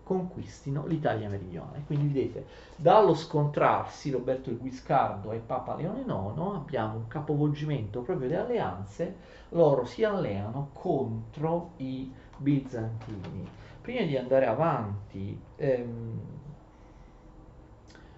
[0.09, 1.82] conquistino l'Italia meridionale.
[1.84, 8.26] Quindi vedete, dallo scontrarsi Roberto il Guiscardo e Papa Leone IX abbiamo un capovolgimento proprio
[8.26, 9.16] delle alleanze,
[9.50, 13.46] loro si alleano contro i bizantini.
[13.82, 16.20] Prima di andare avanti, ehm,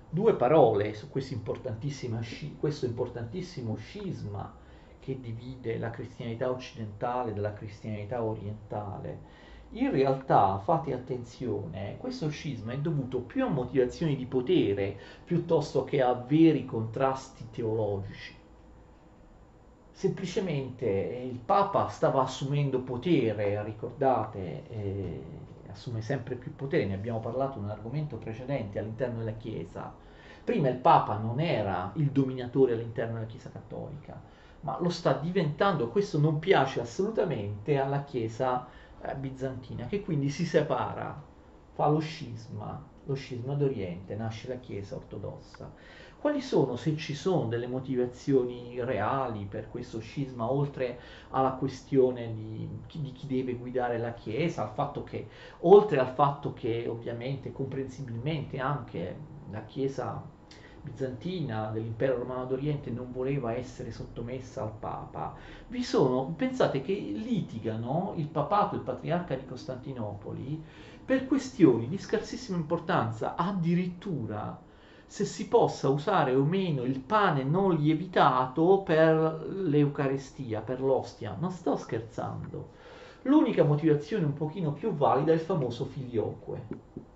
[0.08, 2.20] due parole su questo importantissimo,
[3.74, 4.54] scisma
[5.00, 9.39] che divide la cristianità occidentale dalla cristianità orientale.
[9.72, 16.02] In realtà, fate attenzione, questo scisma è dovuto più a motivazioni di potere piuttosto che
[16.02, 18.34] a veri contrasti teologici.
[19.92, 25.22] Semplicemente il Papa stava assumendo potere, ricordate, eh,
[25.68, 29.94] assume sempre più potere, ne abbiamo parlato in un argomento precedente all'interno della Chiesa.
[30.42, 34.20] Prima il Papa non era il dominatore all'interno della Chiesa cattolica,
[34.62, 40.44] ma lo sta diventando, questo non piace assolutamente alla Chiesa eh, bizantina, che quindi si
[40.44, 41.22] separa,
[41.72, 45.72] fa lo scisma, lo scisma d'Oriente, nasce la Chiesa ortodossa.
[46.20, 52.68] Quali sono, se ci sono, delle motivazioni reali per questo scisma, oltre alla questione di,
[53.00, 55.26] di chi deve guidare la Chiesa, al fatto che,
[55.60, 59.16] oltre al fatto che ovviamente comprensibilmente anche
[59.50, 60.22] la Chiesa
[60.82, 65.34] bizantina dell'impero romano d'Oriente non voleva essere sottomessa al Papa,
[65.68, 70.62] vi sono, pensate che litigano il papato, il patriarca di Costantinopoli,
[71.04, 74.58] per questioni di scarsissima importanza, addirittura
[75.06, 81.36] se si possa usare o meno il pane non lievitato per l'Eucarestia, per l'ostia.
[81.36, 82.68] Non sto scherzando.
[83.22, 87.08] L'unica motivazione un pochino più valida è il famoso filioque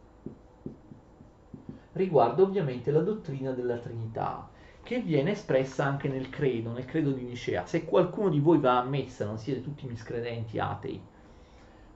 [1.94, 4.48] riguarda ovviamente la dottrina della Trinità,
[4.82, 7.66] che viene espressa anche nel credo, nel credo di Nicea.
[7.66, 11.00] Se qualcuno di voi va a messa, non siete tutti miscredenti atei,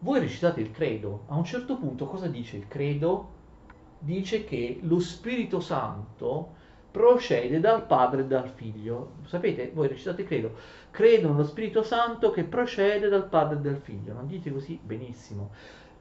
[0.01, 1.25] voi recitate il credo.
[1.27, 3.37] A un certo punto cosa dice il credo?
[3.99, 6.55] Dice che lo Spirito Santo
[6.91, 9.15] procede dal Padre e dal Figlio.
[9.25, 10.55] Sapete, voi recitate il credo.
[10.91, 14.15] Credo nello Spirito Santo che procede dal Padre e dal Figlio.
[14.15, 14.79] Non dite così?
[14.81, 15.51] Benissimo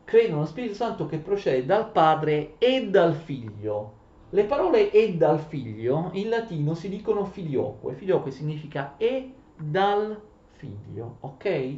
[0.08, 3.96] credo nello Spirito Santo che procede dal Padre e dal Figlio.
[4.30, 7.94] Le parole e dal Figlio in latino si dicono filioque.
[7.94, 10.18] Filioque significa e dal
[10.52, 11.76] Figlio, ok?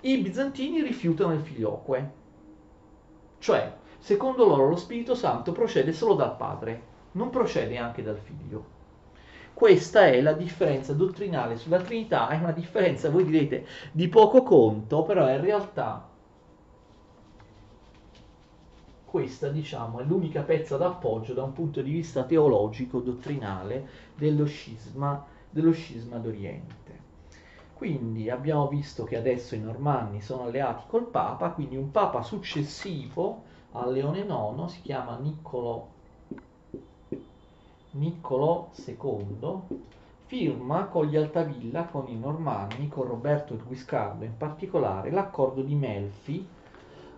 [0.00, 2.12] I bizantini rifiutano il filioque.
[3.36, 6.82] Cioè, secondo loro lo Spirito Santo procede solo dal Padre,
[7.12, 8.64] non procede anche dal Figlio.
[9.52, 15.02] Questa è la differenza dottrinale sulla Trinità, è una differenza, voi direte, di poco conto,
[15.02, 16.09] però in realtà
[19.10, 25.26] questa diciamo è l'unica pezza d'appoggio da un punto di vista teologico, dottrinale dello scisma,
[25.50, 26.98] dello scisma d'Oriente.
[27.74, 33.42] Quindi abbiamo visto che adesso i normanni sono alleati col Papa, quindi un Papa successivo
[33.72, 35.88] a Leone IX si chiama Niccolo,
[37.92, 39.60] Niccolo II,
[40.26, 46.46] firma con gli Altavilla, con i normanni, con Roberto Guiscardo in particolare, l'accordo di Melfi,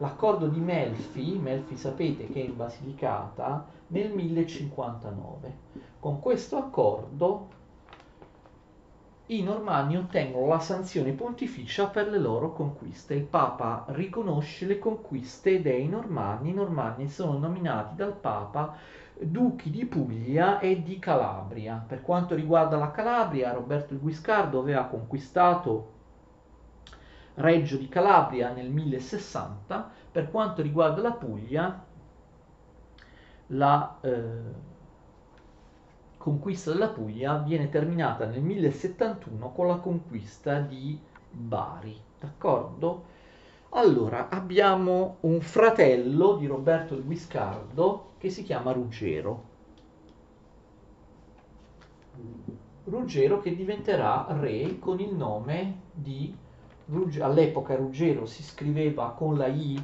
[0.03, 5.57] l'accordo di Melfi, Melfi sapete che è in Basilicata, nel 1059.
[6.01, 7.61] Con questo accordo
[9.27, 13.15] i normanni ottengono la sanzione pontificia per le loro conquiste.
[13.15, 16.51] Il Papa riconosce le conquiste dei normanni.
[16.51, 18.77] I normanni sono nominati dal Papa
[19.17, 21.83] duchi di Puglia e di Calabria.
[21.87, 25.92] Per quanto riguarda la Calabria, Roberto il Guiscardo aveva conquistato
[27.35, 29.91] Reggio di Calabria nel 1060.
[30.13, 31.85] Per quanto riguarda la Puglia,
[33.49, 34.71] la eh,
[36.19, 40.99] conquista della Puglia viene terminata nel 1071 con la conquista di
[41.31, 43.11] Bari, d'accordo?
[43.71, 49.51] Allora, abbiamo un fratello di Roberto il Guiscardo che si chiama Ruggero.
[52.85, 56.37] Ruggero che diventerà re con il nome di
[56.93, 57.25] Ruggero.
[57.25, 59.83] All'epoca Ruggero si scriveva con la I,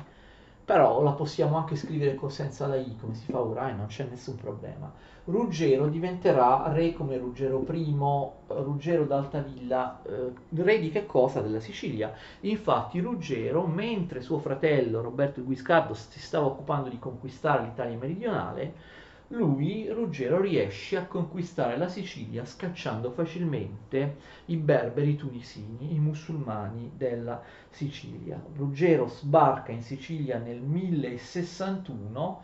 [0.65, 4.07] però la possiamo anche scrivere senza la I come si fa ora e non c'è
[4.09, 4.93] nessun problema.
[5.25, 7.97] Ruggero diventerà re come Ruggero I,
[8.49, 10.33] Ruggero d'Altavilla, eh,
[10.63, 11.41] re di che cosa?
[11.41, 12.13] Della Sicilia.
[12.41, 18.75] Infatti Ruggero, mentre suo fratello Roberto Guiscardo si stava occupando di conquistare l'Italia meridionale,
[19.29, 24.17] lui, Ruggero, riesce a conquistare la Sicilia scacciando facilmente
[24.47, 28.43] i berberi tunisini, i musulmani della Sicilia.
[28.57, 32.43] Ruggero sbarca in Sicilia nel 1061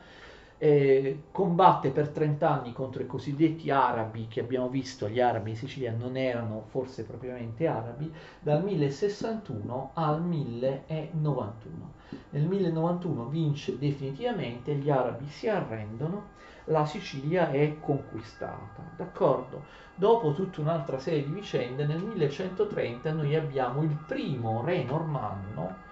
[0.59, 5.57] eh, combatte per 30 anni contro i cosiddetti arabi che abbiamo visto, gli arabi in
[5.57, 11.93] Sicilia non erano forse propriamente arabi, dal 1061 al 1091.
[12.31, 16.33] Nel 1091 vince definitivamente, gli arabi si arrendono
[16.67, 19.65] la Sicilia è conquistata, d'accordo?
[19.95, 25.83] Dopo tutta un'altra serie di vicende, nel 1130 noi abbiamo il primo re normanno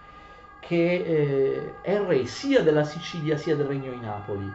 [0.60, 4.50] che eh, è re sia della Sicilia sia del Regno di Napoli.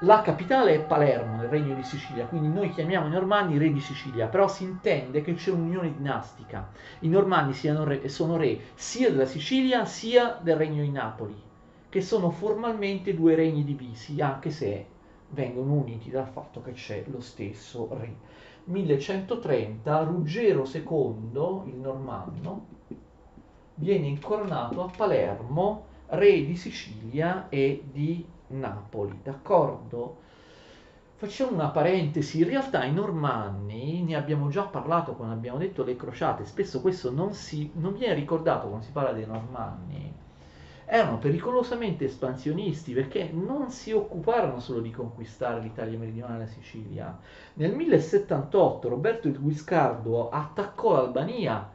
[0.00, 3.80] La capitale è Palermo, nel Regno di Sicilia, quindi noi chiamiamo i Normanni re di
[3.80, 6.70] Sicilia, però si intende che c'è un'unione dinastica.
[7.00, 11.40] I Normanni re, sono re sia della Sicilia sia del Regno di Napoli,
[11.88, 14.86] che sono formalmente due regni divisi, anche se
[15.32, 18.14] vengono uniti dal fatto che c'è lo stesso re.
[18.64, 22.66] 1130 Ruggero II, il normanno,
[23.74, 30.20] viene incoronato a Palermo re di Sicilia e di Napoli, d'accordo?
[31.16, 35.96] Facciamo una parentesi, in realtà i normanni, ne abbiamo già parlato quando abbiamo detto le
[35.96, 40.12] crociate, spesso questo non, si, non viene ricordato quando si parla dei normanni,
[40.94, 47.18] erano pericolosamente espansionisti perché non si occuparono solo di conquistare l'Italia meridionale la Sicilia.
[47.54, 51.66] Nel 1078 Roberto il Guiscardo attaccò l'Albania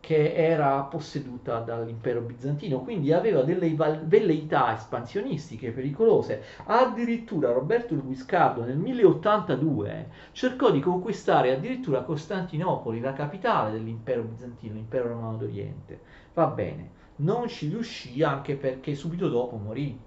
[0.00, 6.42] che era posseduta dall'impero bizantino, quindi aveva delle velleità espansionistiche pericolose.
[6.64, 14.72] Addirittura Roberto il Guiscardo nel 1082 cercò di conquistare addirittura Costantinopoli, la capitale dell'impero bizantino,
[14.72, 16.00] l'impero romano d'Oriente.
[16.32, 19.98] Va bene, non ci riuscì anche perché subito dopo morì.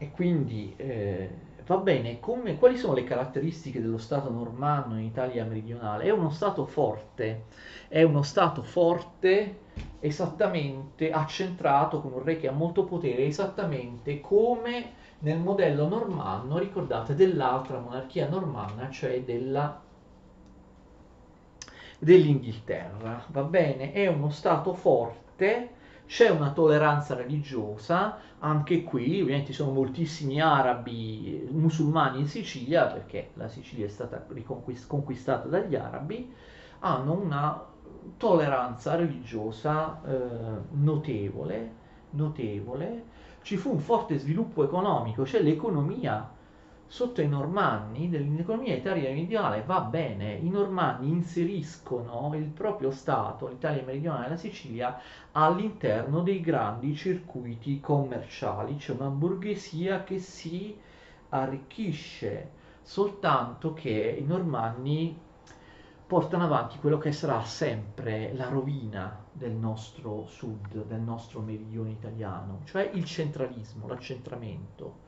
[0.00, 1.30] E quindi eh,
[1.66, 6.04] va bene, come, quali sono le caratteristiche dello Stato normanno in Italia meridionale?
[6.04, 7.46] È uno Stato forte,
[7.88, 9.66] è uno Stato forte
[10.00, 17.14] esattamente accentrato con un re che ha molto potere, esattamente come nel modello normanno, ricordate,
[17.14, 19.82] dell'altra monarchia normanna, cioè della
[21.98, 23.92] dell'Inghilterra, va bene?
[23.92, 25.70] È uno Stato forte,
[26.06, 33.30] c'è una tolleranza religiosa, anche qui ovviamente ci sono moltissimi arabi musulmani in Sicilia, perché
[33.34, 34.24] la Sicilia è stata
[34.86, 36.32] conquistata dagli arabi,
[36.80, 37.64] hanno una
[38.16, 40.18] tolleranza religiosa eh,
[40.70, 41.72] notevole,
[42.10, 43.04] notevole,
[43.42, 46.36] ci fu un forte sviluppo economico, cioè l'economia
[46.90, 53.84] sotto i normanni dell'economia italiana meridionale va bene, i normanni inseriscono il proprio Stato, l'Italia
[53.84, 54.98] meridionale e la Sicilia,
[55.32, 60.76] all'interno dei grandi circuiti commerciali, c'è una borghesia che si
[61.28, 65.14] arricchisce, soltanto che i normanni
[66.06, 72.62] portano avanti quello che sarà sempre la rovina del nostro sud, del nostro meridione italiano,
[72.64, 75.07] cioè il centralismo, l'accentramento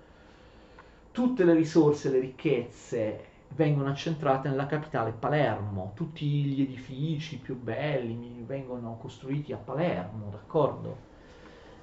[1.11, 8.43] tutte le risorse, le ricchezze vengono accentrate nella capitale Palermo, tutti gli edifici più belli
[8.47, 11.09] vengono costruiti a Palermo, d'accordo?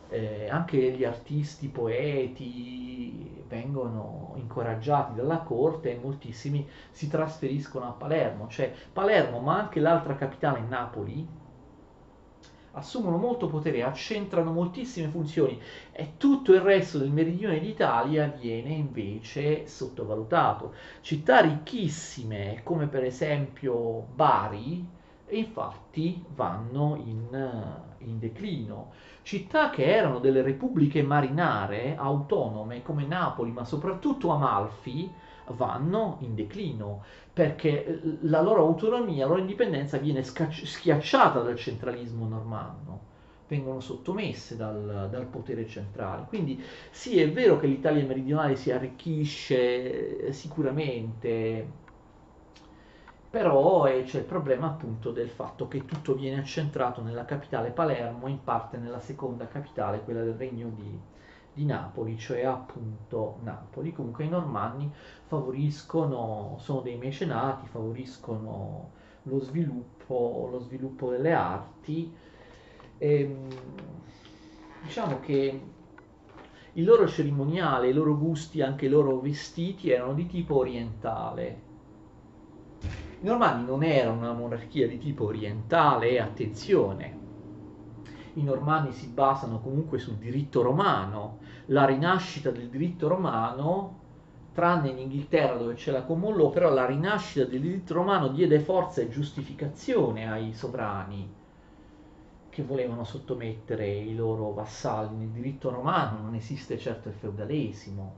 [0.09, 7.91] Eh, anche gli artisti, i poeti vengono incoraggiati dalla corte e moltissimi si trasferiscono a
[7.91, 11.27] Palermo, cioè Palermo ma anche l'altra capitale Napoli
[12.77, 15.59] assumono molto potere, accentrano moltissime funzioni
[15.91, 20.73] e tutto il resto del meridione d'Italia viene invece sottovalutato.
[21.01, 24.85] Città ricchissime come per esempio Bari,
[25.29, 28.91] infatti vanno in, in declino.
[29.23, 35.11] Città che erano delle repubbliche marinare autonome come Napoli, ma soprattutto Amalfi,
[35.53, 41.55] vanno in declino perché eh, la loro autonomia, la loro indipendenza viene scacci- schiacciata dal
[41.55, 43.05] centralismo normanno.
[43.47, 46.25] vengono sottomesse dal, dal, potere centrale.
[46.27, 51.65] Quindi sì, è vero che l'Italia meridionale si arricchisce eh, sicuramente,
[53.29, 58.27] però è, c'è il problema appunto del fatto che tutto viene accentrato nella capitale Palermo,
[58.27, 60.99] in parte nella seconda capitale, quella del regno di,
[61.57, 63.91] di Napoli, cioè appunto Napoli.
[63.91, 64.91] Comunque i normanni
[65.25, 68.91] favoriscono, sono dei mecenati, favoriscono
[69.23, 72.15] lo sviluppo, lo sviluppo delle arti.
[72.99, 73.47] E, ehm,
[74.83, 75.61] diciamo che
[76.73, 81.65] il loro cerimoniale, i loro gusti, anche i loro vestiti erano di tipo orientale.
[83.19, 87.16] I normanni non erano una monarchia di tipo orientale, attenzione,
[88.37, 94.05] i normanni si basano comunque sul diritto romano, la rinascita del diritto romano,
[94.53, 98.59] tranne in Inghilterra dove c'è la common law, però la rinascita del diritto romano diede
[98.59, 101.35] forza e giustificazione ai sovrani
[102.49, 105.15] che volevano sottomettere i loro vassalli.
[105.15, 108.15] Nel diritto romano non esiste certo il feudalesimo.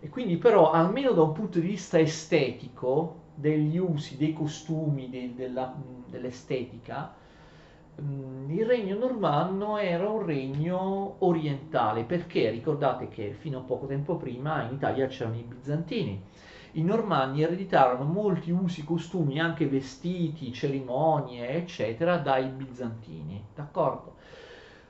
[0.00, 5.34] E quindi però, almeno da un punto di vista estetico, degli usi, dei costumi, de,
[5.36, 5.72] della,
[6.08, 7.14] dell'estetica,
[7.98, 14.62] il regno normanno era un regno orientale perché ricordate che fino a poco tempo prima
[14.62, 16.22] in Italia c'erano i bizantini.
[16.72, 24.14] I normanni ereditarono molti usi, costumi, anche vestiti, cerimonie, eccetera, dai bizantini, d'accordo?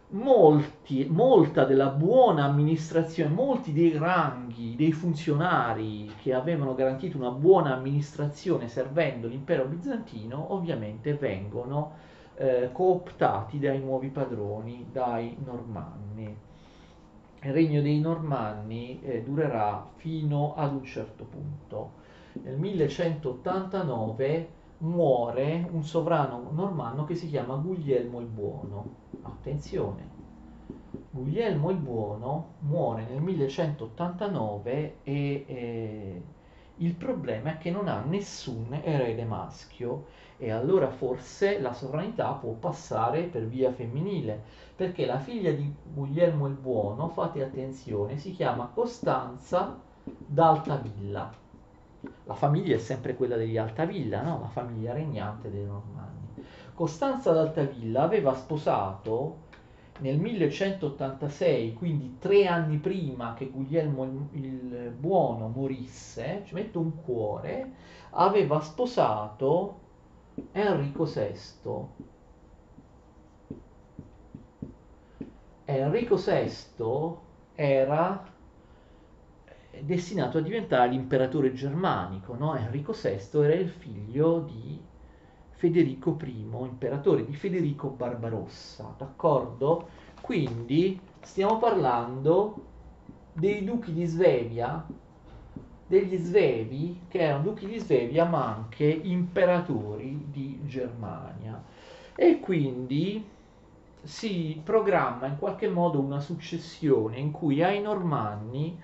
[0.09, 7.74] Molti, molta della buona amministrazione, molti dei ranghi, dei funzionari che avevano garantito una buona
[7.74, 12.05] amministrazione servendo l'impero bizantino, ovviamente vengono
[12.37, 16.37] eh, cooptati dai nuovi padroni, dai normanni.
[17.43, 22.05] Il regno dei normanni eh, durerà fino ad un certo punto.
[22.43, 29.05] Nel 1189 muore un sovrano normanno che si chiama Guglielmo il Buono.
[29.22, 30.09] Attenzione,
[31.11, 36.22] Guglielmo il Buono muore nel 1189 e eh,
[36.76, 40.07] il problema è che non ha nessun erede maschio
[40.39, 44.43] e allora forse la sovranità può passare per via femminile,
[44.76, 51.32] perché la figlia di Guglielmo il Buono, fate attenzione, si chiama Costanza d'Altavilla.
[52.24, 54.41] La famiglia è sempre quella degli Altavilla, no?
[54.41, 56.45] la famiglia regnante dei Normanni.
[56.74, 59.45] Costanza d'Altavilla aveva sposato
[60.01, 67.72] nel 1186, quindi tre anni prima che Guglielmo il, Buono morisse, ci metto un cuore,
[68.11, 69.84] aveva sposato
[70.53, 71.34] Enrico VI.
[75.64, 77.16] Enrico VI
[77.55, 78.24] era
[79.82, 82.57] destinato a diventare l'imperatore germanico, no?
[82.57, 84.80] Enrico VI era il figlio di
[85.51, 89.89] Federico I, imperatore di Federico Barbarossa, d'accordo?
[90.20, 92.64] Quindi stiamo parlando
[93.32, 94.87] dei duchi di Svevia
[95.87, 101.62] degli Svevi, che erano duchi di Svevia, ma anche imperatori di Germania.
[102.14, 103.24] E quindi
[104.03, 108.78] si programma in qualche modo una successione in cui ai Normanni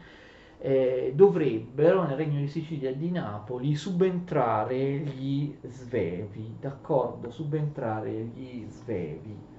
[0.58, 7.30] eh, dovrebbero nel regno di Sicilia e di Napoli subentrare gli Svevi, d'accordo?
[7.30, 9.50] Subentrare gli Svevi.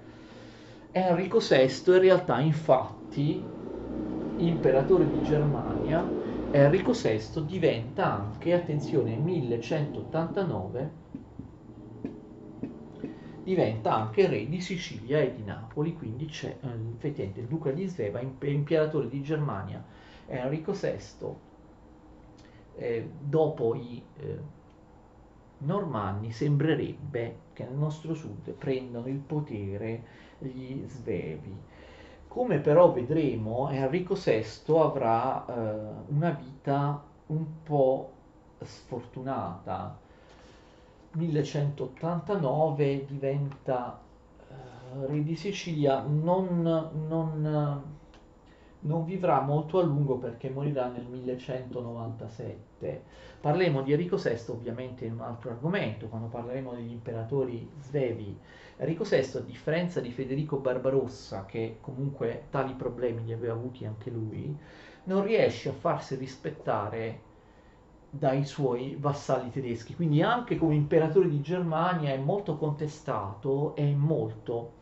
[0.92, 3.52] Enrico VI in realtà infatti
[4.36, 6.23] imperatore di Germania
[6.56, 10.92] Enrico VI diventa anche, attenzione, 1189,
[13.42, 16.60] diventa anche re di Sicilia e di Napoli, quindi c'è
[16.94, 19.84] effettivamente il duca di Sveva, imperatore di Germania,
[20.28, 21.36] Enrico VI,
[22.76, 24.40] eh, dopo i eh,
[25.58, 30.04] normanni sembrerebbe che nel nostro sud prendano il potere
[30.38, 31.66] gli svevi
[32.34, 34.44] come però vedremo, Enrico VI
[34.76, 35.52] avrà eh,
[36.08, 38.12] una vita un po'
[38.60, 39.96] sfortunata.
[41.12, 44.00] 1189 diventa
[44.50, 47.84] eh, re di Sicilia, non, non,
[48.84, 53.04] non vivrà molto a lungo perché morirà nel 1197.
[53.40, 58.38] Parleremo di Enrico VI ovviamente in un altro argomento, quando parleremo degli imperatori svevi.
[58.78, 64.10] Enrico VI, a differenza di Federico Barbarossa, che comunque tali problemi li aveva avuti anche
[64.10, 64.56] lui,
[65.06, 67.32] non riesce a farsi rispettare
[68.10, 69.96] dai suoi vassalli tedeschi.
[69.96, 74.82] Quindi anche come imperatore di Germania è molto contestato e molto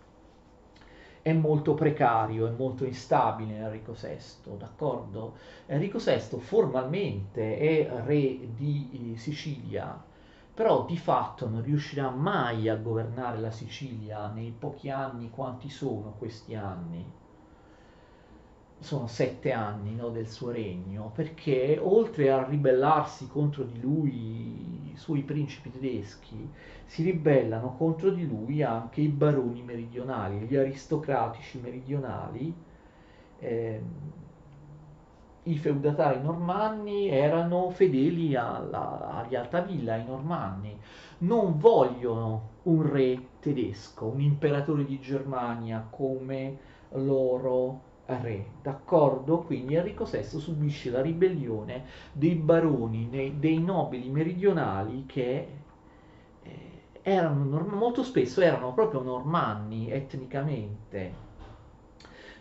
[1.22, 5.36] è molto precario, è molto instabile Enrico VI, d'accordo?
[5.68, 10.10] Enrico VI formalmente è re di Sicilia
[10.54, 16.14] però di fatto non riuscirà mai a governare la Sicilia nei pochi anni quanti sono
[16.18, 17.04] questi anni
[18.82, 24.98] sono sette anni no, del suo regno, perché oltre a ribellarsi contro di lui i
[24.98, 26.50] suoi principi tedeschi,
[26.86, 32.54] si ribellano contro di lui anche i baroni meridionali, gli aristocratici meridionali.
[33.40, 33.82] Eh,
[35.44, 40.78] I feudatari normanni erano fedeli alla, agli Altavilla, ai normanni,
[41.20, 46.58] non vogliono un re tedesco, un imperatore di Germania come
[46.94, 49.40] loro re, d'accordo?
[49.40, 55.48] Quindi Enrico VI subisce la ribellione dei baroni, dei nobili meridionali che
[56.44, 61.30] eh, erano molto spesso erano proprio normanni etnicamente.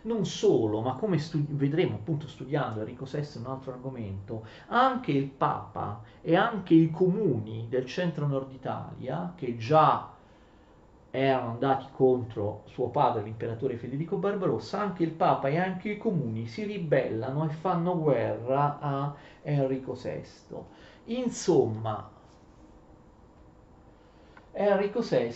[0.03, 5.29] Non solo, ma come studi- vedremo appunto studiando Enrico VI un altro argomento, anche il
[5.29, 10.11] Papa e anche i comuni del centro-nord Italia, che già
[11.11, 16.47] erano andati contro suo padre, l'imperatore Federico Barbarossa, anche il Papa e anche i comuni
[16.47, 20.23] si ribellano e fanno guerra a Enrico VI.
[21.07, 22.09] Insomma,
[24.53, 25.35] Enrico VI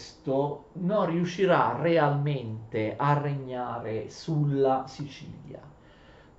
[0.75, 5.61] non riuscirà realmente a regnare sulla Sicilia.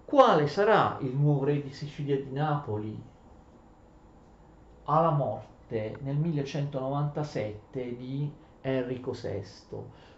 [0.06, 3.04] Quale sarà il nuovo re di Sicilia di Napoli?
[4.84, 8.32] Alla morte nel 1197 di
[8.66, 9.44] Enrico VI.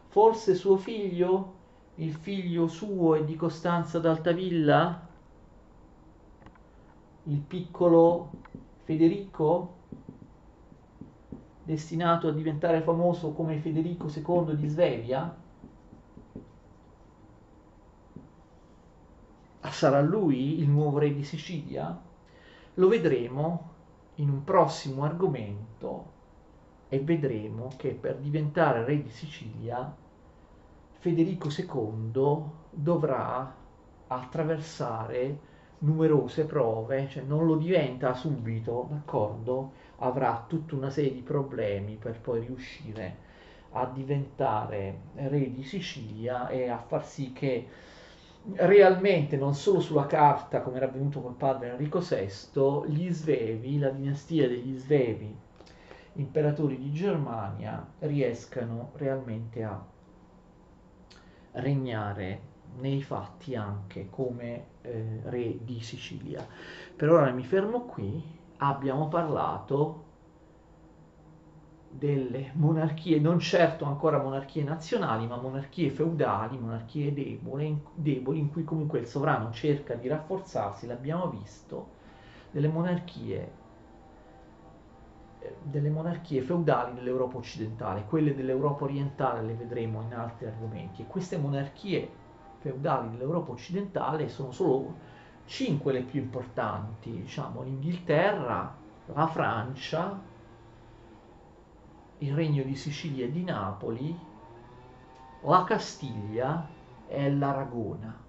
[0.07, 1.55] Forse suo figlio?
[1.95, 5.05] Il figlio suo e di Costanza d'Altavilla?
[7.23, 8.31] Il piccolo
[8.83, 9.75] Federico?
[11.63, 15.35] Destinato a diventare famoso come Federico II di Svevia?
[19.69, 22.01] Sarà lui il nuovo re di Sicilia?
[22.75, 23.73] Lo vedremo
[24.15, 26.15] in un prossimo argomento
[26.89, 29.93] e vedremo che per diventare re di Sicilia
[30.99, 33.55] Federico II dovrà
[34.07, 35.39] attraversare
[35.79, 39.71] numerose prove, cioè non lo diventa subito, d'accordo?
[39.97, 43.25] Avrà tutta una serie di problemi per poi riuscire
[43.71, 47.67] a diventare re di Sicilia e a far sì che
[48.53, 53.89] realmente non solo sulla carta come era avvenuto col padre Enrico VI, gli Svevi, la
[53.89, 55.45] dinastia degli Svevi
[56.18, 59.84] imperatori di Germania riescano realmente a
[61.53, 66.45] regnare nei fatti anche come eh, re di Sicilia.
[66.95, 68.24] Per ora mi fermo qui,
[68.57, 70.05] abbiamo parlato
[71.89, 78.63] delle monarchie, non certo ancora monarchie nazionali, ma monarchie feudali, monarchie deboli, deboli in cui
[78.63, 81.95] comunque il sovrano cerca di rafforzarsi, l'abbiamo visto,
[82.51, 83.65] delle monarchie
[85.61, 91.38] delle monarchie feudali dell'Europa occidentale, quelle dell'Europa orientale le vedremo in altri argomenti, e queste
[91.38, 92.09] monarchie
[92.59, 94.95] feudali dell'Europa occidentale sono solo
[95.45, 98.75] cinque le più importanti, diciamo l'Inghilterra,
[99.05, 100.19] la Francia,
[102.19, 104.17] il Regno di Sicilia e di Napoli,
[105.41, 106.67] la Castiglia
[107.07, 108.25] e l'Aragona.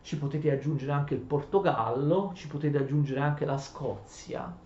[0.00, 4.64] Ci potete aggiungere anche il Portogallo, ci potete aggiungere anche la Scozia,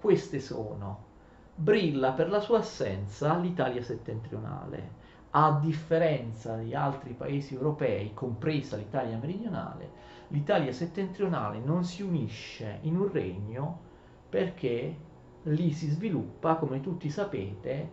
[0.00, 1.06] queste sono.
[1.54, 5.06] Brilla per la sua assenza l'Italia settentrionale.
[5.30, 9.90] A differenza di altri paesi europei, compresa l'Italia meridionale,
[10.28, 13.80] l'Italia settentrionale non si unisce in un regno
[14.28, 14.96] perché
[15.42, 17.90] lì si sviluppa, come tutti sapete,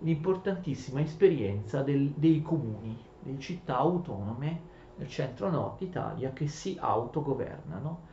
[0.00, 8.08] l'importantissima esperienza del, dei comuni, delle città autonome nel centro-nord Italia che si autogovernano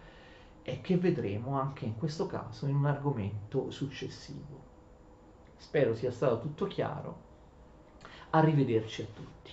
[0.69, 4.65] e che vedremo anche in questo caso in un argomento successivo.
[5.55, 7.21] Spero sia stato tutto chiaro.
[8.31, 9.51] Arrivederci a tutti.